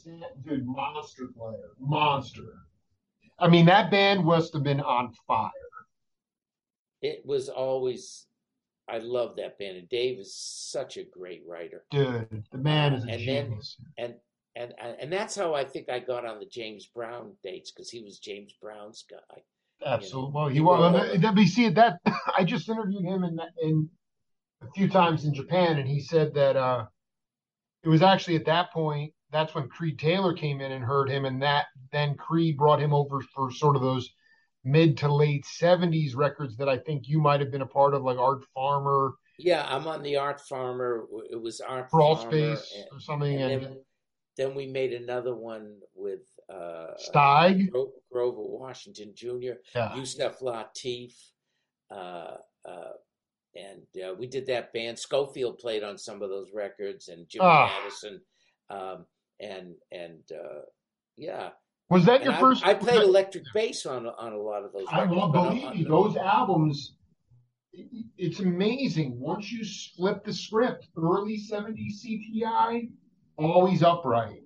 [0.43, 2.41] dude, monster player, monster.
[3.39, 5.51] I mean, that band must have been on fire.
[7.01, 8.25] It was always.
[8.87, 11.85] I love that band, and Dave is such a great writer.
[11.91, 13.77] Dude, the man is a And then- genius.
[13.99, 14.15] and
[14.55, 18.01] and and that's how I think I got on the James Brown dates because he
[18.03, 19.41] was James Brown's guy.
[19.85, 20.31] Absolutely.
[20.33, 21.19] Well, he he was.
[21.21, 21.69] Let me see.
[21.69, 21.99] That
[22.37, 23.89] I just interviewed him in in
[24.61, 26.87] a few times in Japan, and he said that uh,
[27.83, 29.13] it was actually at that point.
[29.31, 32.93] That's when Creed Taylor came in and heard him, and that then Creed brought him
[32.93, 34.09] over for sort of those
[34.63, 38.03] mid to late '70s records that I think you might have been a part of,
[38.03, 41.05] like Art Farmer, Yeah, I'm on the Art Farmer.
[41.29, 43.77] It was Art Crawl Farmer, Space, and, or something, and and, then
[44.37, 46.21] then we made another one with
[46.51, 47.69] uh, Steig.
[47.71, 49.95] Gro- Grover Washington Jr., Yeah.
[49.95, 51.13] Yusef Lateef,
[51.91, 52.91] uh, uh,
[53.55, 54.97] and uh, we did that band.
[54.97, 57.79] Scofield played on some of those records, and Jimmy Ah.
[57.79, 58.21] Madison,
[58.69, 59.05] um,
[59.39, 60.61] and and uh,
[61.17, 61.49] yeah.
[61.89, 62.65] Was that And your I, first?
[62.65, 64.85] I played electric bass on on a lot of those.
[64.91, 66.93] I records, well, but on- believe on the- those albums.
[68.17, 69.19] It's amazing.
[69.19, 69.63] Once you
[69.95, 72.89] flip the script, early '70s CTI,
[73.37, 74.43] always upright.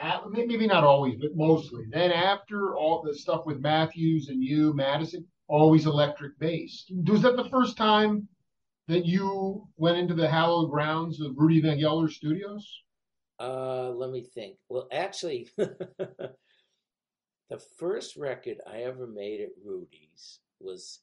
[0.00, 1.84] At, maybe not always, but mostly.
[1.90, 6.86] Then after all the stuff with Matthews and you, Madison, always electric bass.
[7.06, 8.26] Was that the first time
[8.88, 12.66] that you went into the hallowed grounds of Rudy Van Gelder Studios?
[13.42, 14.56] Uh, let me think.
[14.68, 16.34] Well, actually, the
[17.78, 21.00] first record I ever made at Rudy's was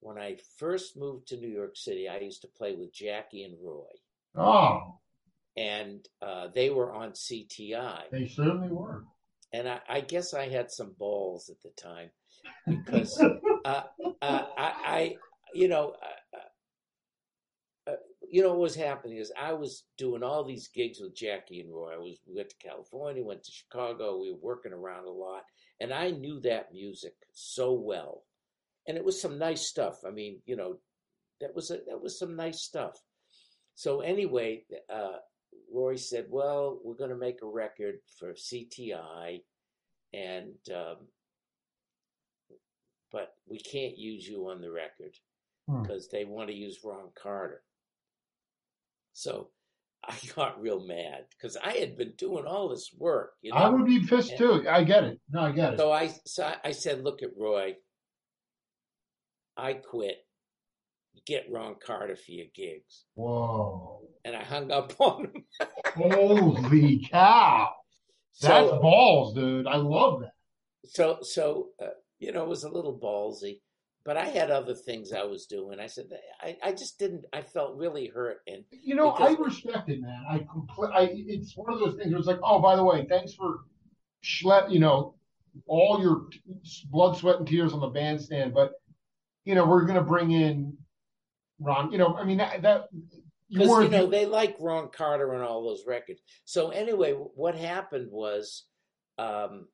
[0.00, 2.08] when I first moved to New York City.
[2.08, 3.84] I used to play with Jackie and Roy,
[4.36, 4.98] Oh,
[5.56, 8.10] and uh, they were on CTI.
[8.10, 9.04] they certainly were.
[9.52, 12.10] And I, I guess I had some balls at the time
[12.66, 13.82] because uh, uh,
[14.20, 15.16] I, I,
[15.54, 16.06] you know, uh,
[18.30, 21.72] you know what was happening is I was doing all these gigs with Jackie and
[21.72, 21.94] Roy.
[21.94, 24.20] I was we went to California, went to Chicago.
[24.20, 25.42] We were working around a lot,
[25.80, 28.24] and I knew that music so well,
[28.86, 29.98] and it was some nice stuff.
[30.06, 30.78] I mean, you know,
[31.40, 32.92] that was a, that was some nice stuff.
[33.74, 35.18] So anyway, uh,
[35.72, 39.40] Roy said, "Well, we're going to make a record for CTI,
[40.12, 40.96] and um,
[43.12, 45.14] but we can't use you on the record
[45.66, 45.82] Hmm.
[45.82, 47.62] because they want to use Ron Carter."
[49.18, 49.48] So
[50.06, 53.32] I got real mad because I had been doing all this work.
[53.42, 53.58] You know?
[53.58, 54.68] I would be pissed And- too.
[54.68, 55.18] I get it.
[55.30, 55.78] No, I get it.
[55.80, 57.74] So I, so I- said, "Look at Roy.
[59.56, 60.18] I quit.
[61.26, 64.02] Get Ron Carter for your gigs." Whoa.
[64.24, 65.44] And I hung up on him.
[65.96, 67.70] Holy cow.
[68.40, 69.66] That's So, balls, dude.
[69.66, 70.32] I love that.
[70.84, 71.86] so, so uh,
[72.20, 73.60] you know, it was a little ballsy,
[74.08, 75.78] but I had other things I was doing.
[75.78, 76.06] I said,
[76.40, 77.26] I, I just didn't.
[77.30, 80.24] I felt really hurt, and You know, Because- I respect it, man.
[80.30, 83.04] I compl- I it's one of those things where it's like, oh, by the way,
[83.06, 83.64] thanks for
[84.70, 85.16] you know,
[85.66, 86.40] all your t-
[86.90, 88.72] blood, sweat, and tears on the bandstand, but
[89.44, 90.78] you know, we're gonna bring in
[91.60, 91.92] Ron.
[91.92, 95.42] You know, I mean that that you because you know they like Ron Carter and
[95.42, 96.22] all those records.
[96.46, 98.64] So anyway, what happened was,
[99.18, 99.68] um,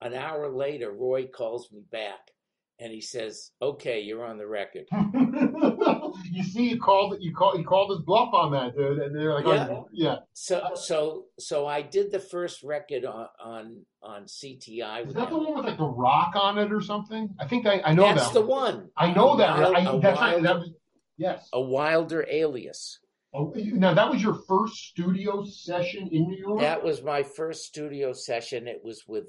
[0.00, 2.30] an hour later, Roy calls me back,
[2.80, 4.86] and he says, "Okay, you're on the record."
[6.32, 9.34] you see, you called you called you called his bluff on that, dude, and they're
[9.34, 9.68] like, Yeah.
[9.70, 10.16] oh, yeah.
[10.32, 15.30] So, so, so I did the first record on on on CTI Is with that
[15.30, 17.28] the one with like the rock on it or something?
[17.38, 18.34] I think I, I know That's that.
[18.34, 18.88] the one.
[18.96, 19.58] I know A that.
[19.58, 20.70] wild- I, that's wild- That was,
[21.18, 21.48] yes.
[21.52, 22.98] a Wilder alias.
[23.32, 26.60] Oh, now that was your first studio session in New York.
[26.62, 28.66] That was my first studio session.
[28.66, 29.26] It was with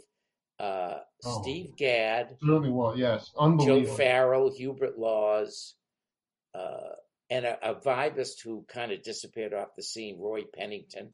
[0.61, 1.41] uh, Oh.
[1.43, 2.97] Steve Gadd, certainly was.
[2.97, 3.29] Yes,
[3.85, 3.93] Joe.
[3.95, 5.75] Farrell, Hubert Laws,
[6.55, 6.95] uh,
[7.29, 11.13] and a, a vibist who kind of disappeared off the scene, Roy Pennington,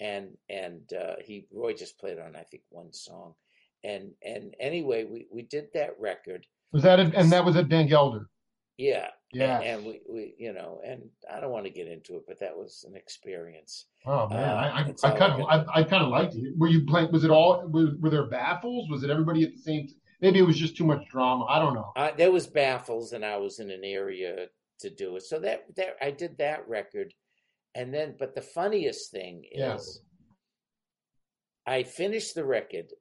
[0.00, 3.34] and and uh, he Roy just played on I think one song,
[3.84, 7.66] and and anyway we we did that record, Was that a, and that was at
[7.66, 8.26] Van Gelder.
[8.76, 9.60] yeah, Yeah.
[9.60, 12.38] and, and we we you know and I don't want to get into it, but
[12.40, 13.86] that was an experience.
[14.06, 16.56] Oh man, Uh, I I, I kind of I, I kind of liked it.
[16.56, 17.10] Were you playing?
[17.12, 17.66] Was it all?
[17.68, 18.88] Were, were there baffles?
[18.90, 19.88] Was it everybody at the same?
[19.88, 21.44] t- Maybe it was just too much drama.
[21.46, 21.92] I don't know.
[21.96, 24.46] I, there was baffles, and I was in an area
[24.80, 25.22] to do it.
[25.24, 27.12] So that that I did that record,
[27.74, 30.00] and then but the funniest thing is.
[31.66, 32.92] I finished the record.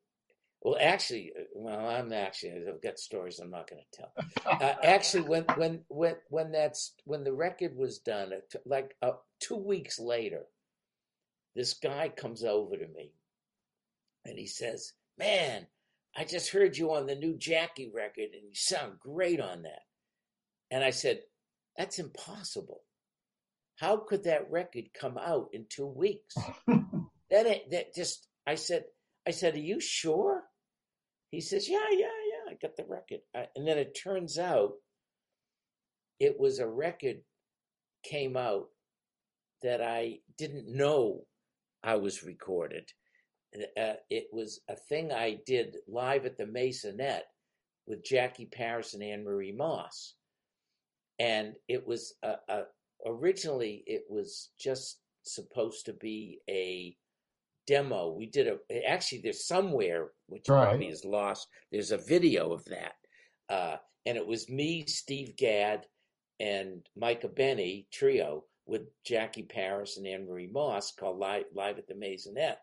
[0.63, 4.13] Well, actually, uh, well, I'm actually I've got stories I'm not going to tell.
[4.45, 8.31] Uh, actually, when when when when that's when the record was done,
[8.65, 9.11] like uh,
[9.41, 10.43] two weeks later,
[11.53, 13.11] this guy comes over to me,
[14.23, 15.67] and he says, "Man,
[16.15, 19.83] I just heard you on the new Jackie record, and you sound great on that."
[20.71, 21.23] And I said,
[21.77, 22.83] "That's impossible.
[23.75, 26.35] How could that record come out in two weeks?"
[26.67, 28.85] that that just I said,
[29.27, 30.45] I said, "Are you sure?"
[31.33, 32.51] He says, "Yeah, yeah, yeah.
[32.51, 34.73] I got the record." And then it turns out
[36.19, 37.23] it was a record
[38.03, 38.67] came out
[39.63, 41.25] that I didn't know
[41.81, 42.87] I was recorded.
[43.75, 47.25] Uh, it was a thing I did live at the Maisonette
[47.87, 50.13] with Jackie Paris and Anne Marie Moss,
[51.17, 52.61] and it was a, a,
[53.07, 56.95] originally it was just supposed to be a
[57.67, 58.11] demo.
[58.11, 60.65] We did a actually there's somewhere which Right.
[60.69, 61.47] probably is lost.
[61.71, 62.95] There's a video of that,
[63.49, 65.87] uh, and it was me, Steve Gadd,
[66.39, 71.87] and Mike Abene trio with Jackie Paris and Anne Marie Moss called Live, Live at
[71.87, 72.57] the Maisonette.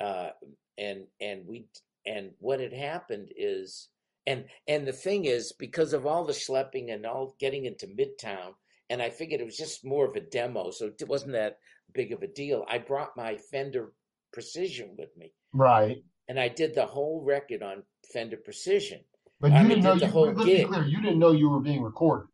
[0.00, 0.30] Uh,
[0.78, 1.66] and and we
[2.06, 3.88] and what had happened is
[4.26, 8.54] and and the thing is because of all the schlepping and all getting into Midtown,
[8.90, 11.58] and I figured it was just more of a demo, so it wasn't that
[11.92, 12.64] big of a deal.
[12.68, 13.92] I brought my Fender
[14.32, 19.00] Precision with me, Right, and I did the whole record on Fender Precision.
[19.40, 20.12] but you I didn't know did the you.
[20.12, 20.66] whole let's gig.
[20.68, 20.84] be clear.
[20.86, 22.28] You didn't know you were being recorded.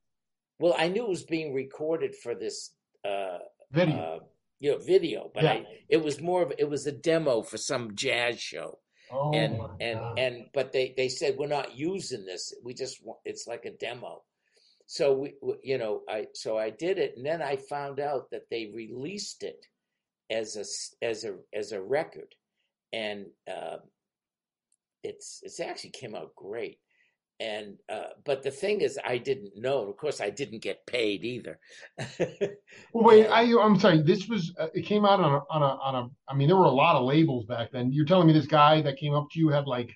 [0.61, 2.75] Well, I knew it was being recorded for this
[3.05, 3.39] uh,
[3.73, 3.97] Video.
[3.97, 4.19] uh,
[4.61, 5.53] you know, video, but Yeah.
[5.53, 8.81] I it was more of it was a demo for some jazz show,
[9.13, 10.19] oh and and God.
[10.19, 12.53] and but they they said we're not using this.
[12.65, 14.25] We just want it's like a demo.
[14.87, 18.31] So we we- you know I so I did it, and then I found out
[18.33, 19.65] that they released it
[20.31, 22.35] as a as a as a record,
[22.93, 23.79] and uh,
[25.03, 26.79] it's it's actually came out great.
[27.41, 29.89] And uh, but the thing is, I didn't know.
[29.89, 31.59] Of course, I didn't get paid either.
[32.93, 34.03] Well, wait, I, I'm sorry.
[34.03, 36.09] This was uh, it came out on a, on a on a.
[36.31, 37.93] I mean, there were a lot of labels back then.
[37.93, 39.95] You're telling me this guy that came up to you had like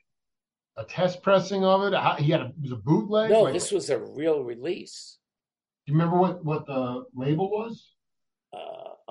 [0.76, 2.20] a test pressing of it.
[2.22, 3.30] He had a it was a bootleg.
[3.30, 5.18] No, Like- this was a real release.
[5.86, 7.90] Do you remember what what the label was?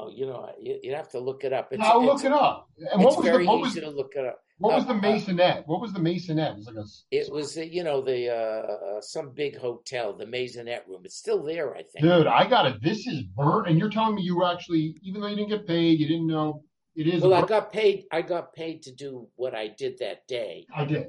[0.02, 1.70] Uh, oh, you know, you, would have to look it up.
[1.72, 2.70] It's, I'll look it up.
[2.92, 4.40] And what was very the, what easy was, to look it up.
[4.58, 5.64] What was the uh, uh, Maisonette?
[5.66, 6.52] What was the Maisonette?
[6.52, 6.86] It was like a.
[7.12, 11.02] It was, you know, the uh, some big hotel, the Maisonette room.
[11.04, 12.02] It's still there, I think.
[12.02, 12.82] Dude, I got it.
[12.82, 15.68] This is burnt, and you're telling me you were actually, even though you didn't get
[15.68, 16.64] paid, you didn't know
[16.96, 17.22] it is.
[17.22, 18.06] Well, I got paid.
[18.12, 20.68] I got paid to do what I did that day.
[20.74, 21.08] I did,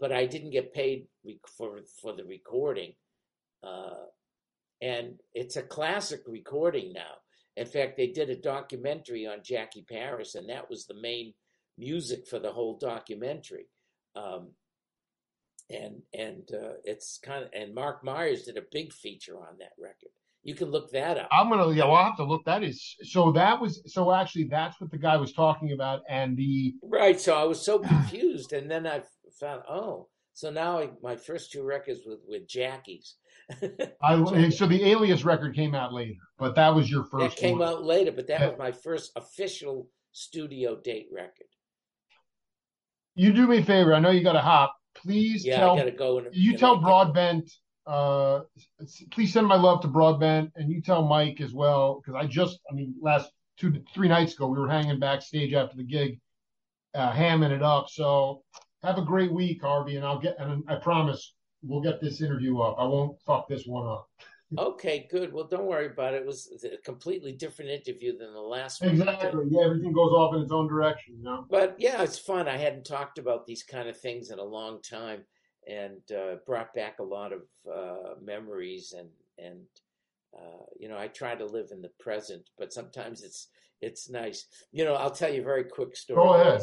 [0.00, 1.06] but I didn't get paid
[1.56, 2.94] for for the recording.
[3.62, 4.06] Uh,
[4.80, 7.21] and it's a classic recording now.
[7.56, 11.34] In fact, they did a documentary on Jackie Paris, and that was the main
[11.78, 13.66] music for the whole documentary.
[14.16, 14.50] Um,
[15.70, 19.72] and and uh, it's kind of and Mark Myers did a big feature on that
[19.78, 20.10] record.
[20.42, 21.28] You can look that up.
[21.30, 24.44] I'm gonna yeah, well, I'll have to look that is so that was so actually
[24.44, 27.20] that's what the guy was talking about and the right.
[27.20, 29.02] So I was so confused, and then I
[29.40, 33.16] found oh, so now I, my first two records with with Jackie's.
[34.02, 37.36] I so the Alias record came out later, but that was your first.
[37.36, 37.68] That came one.
[37.68, 38.48] out later, but that yeah.
[38.48, 41.46] was my first official studio date record.
[43.14, 43.94] You do me a favor.
[43.94, 44.74] I know you got to hop.
[44.94, 45.74] Please yeah, tell.
[45.74, 46.18] I gotta go.
[46.18, 47.50] In, you tell Broadbent.
[47.86, 48.40] Uh,
[49.10, 52.60] please send my love to Broadbent, and you tell Mike as well because I just,
[52.70, 56.20] I mean, last two three nights ago we were hanging backstage after the gig,
[56.94, 57.88] uh, hamming it up.
[57.88, 58.42] So
[58.82, 62.60] have a great week, Harvie, and I'll get and I promise we'll get this interview
[62.60, 62.76] up.
[62.78, 64.08] I won't fuck this one up.
[64.58, 65.32] okay, good.
[65.32, 66.22] Well, don't worry about it.
[66.22, 68.90] It was a completely different interview than the last one.
[68.90, 69.46] Exactly.
[69.48, 71.46] Yeah, everything goes off in its own direction, you know.
[71.48, 72.48] But yeah, it's fun.
[72.48, 75.24] I hadn't talked about these kind of things in a long time,
[75.66, 77.42] and uh, brought back a lot of
[77.72, 78.94] uh, memories.
[78.96, 79.08] And
[79.38, 79.60] and
[80.36, 83.48] uh, you know, I try to live in the present, but sometimes it's
[83.80, 84.46] it's nice.
[84.70, 86.22] You know, I'll tell you a very quick story.
[86.22, 86.60] Go ahead.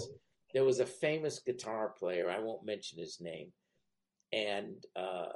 [0.54, 2.30] There was a famous guitar player.
[2.30, 3.52] I won't mention his name
[4.32, 5.34] and uh,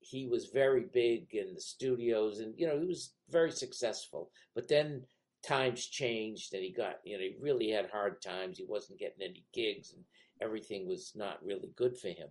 [0.00, 4.30] he was very big in the studios, and you know he was very successful.
[4.54, 5.02] But then
[5.42, 8.58] times changed, and he got you know he really had hard times.
[8.58, 10.02] He wasn't getting any gigs, and
[10.40, 12.28] everything was not really good for him.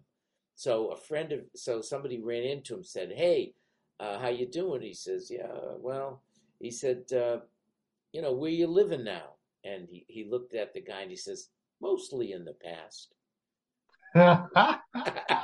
[0.55, 3.53] So a friend of so somebody ran into him, said, "Hey,
[3.99, 6.23] uh, how you doing?" He says, "Yeah, well,"
[6.59, 7.39] he said, uh,
[8.13, 11.17] "You know, where you living now?" And he he looked at the guy and he
[11.17, 11.49] says,
[11.81, 13.13] "Mostly in the past."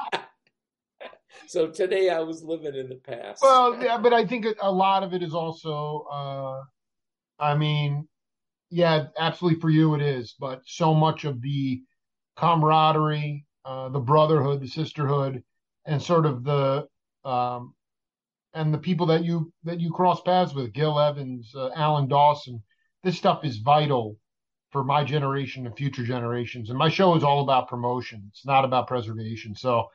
[1.51, 3.41] so today I was living in the past.
[3.41, 6.61] Well, yeah, but I think a lot of it is also, uh,
[7.39, 8.07] I mean,
[8.69, 11.81] yeah, absolutely for you it is, but so much of the
[12.37, 15.43] camaraderie, uh, the brotherhood, the sisterhood,
[15.85, 16.87] and sort of the
[17.25, 17.73] um,
[18.53, 22.63] and the people that you that you cross paths with, Gil Evans, uh, Alan Dawson.
[23.03, 24.17] This stuff is vital
[24.71, 26.69] for my generation and future generations.
[26.69, 28.23] And my show is all about promotion.
[28.29, 29.53] It's not about preservation.
[29.53, 29.87] So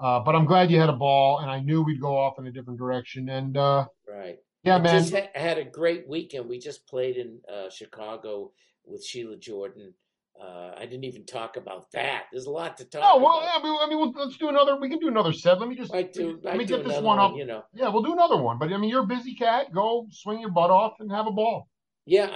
[0.00, 2.46] uh, but I'm glad you had a ball, and I knew we'd go off in
[2.46, 3.28] a different direction.
[3.28, 6.48] And uh, right, yeah, I man, just ha- had a great weekend.
[6.48, 8.52] We just played in uh, Chicago
[8.86, 9.92] with Sheila Jordan.
[10.40, 12.24] Uh, I didn't even talk about that.
[12.32, 13.02] There's a lot to talk.
[13.04, 13.60] Oh well, about.
[13.60, 14.76] I mean, I mean, let's do another.
[14.80, 15.60] We can do another set.
[15.60, 17.36] Let me just do, let me get this one up.
[17.36, 18.58] you know, yeah, we'll do another one.
[18.58, 19.70] But I mean, you're a busy cat.
[19.70, 21.68] Go swing your butt off and have a ball.
[22.06, 22.34] Yeah,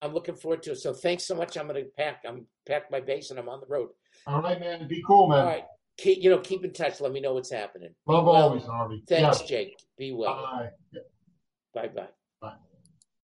[0.00, 0.78] I'm looking forward to it.
[0.78, 1.56] So thanks so much.
[1.56, 2.22] I'm going to pack.
[2.24, 3.88] I'm pack my bass and I'm on the road.
[4.28, 4.86] All right, man.
[4.86, 5.40] Be cool, man.
[5.40, 5.64] All right
[6.02, 7.00] keep, you know, keep in touch.
[7.00, 7.94] Let me know what's happening.
[8.06, 9.02] Love well, always, Harvie.
[9.08, 9.46] Thanks, yeah.
[9.46, 9.78] Jake.
[9.96, 10.34] Be well.
[10.34, 10.68] Bye.
[11.74, 12.08] Bye bye.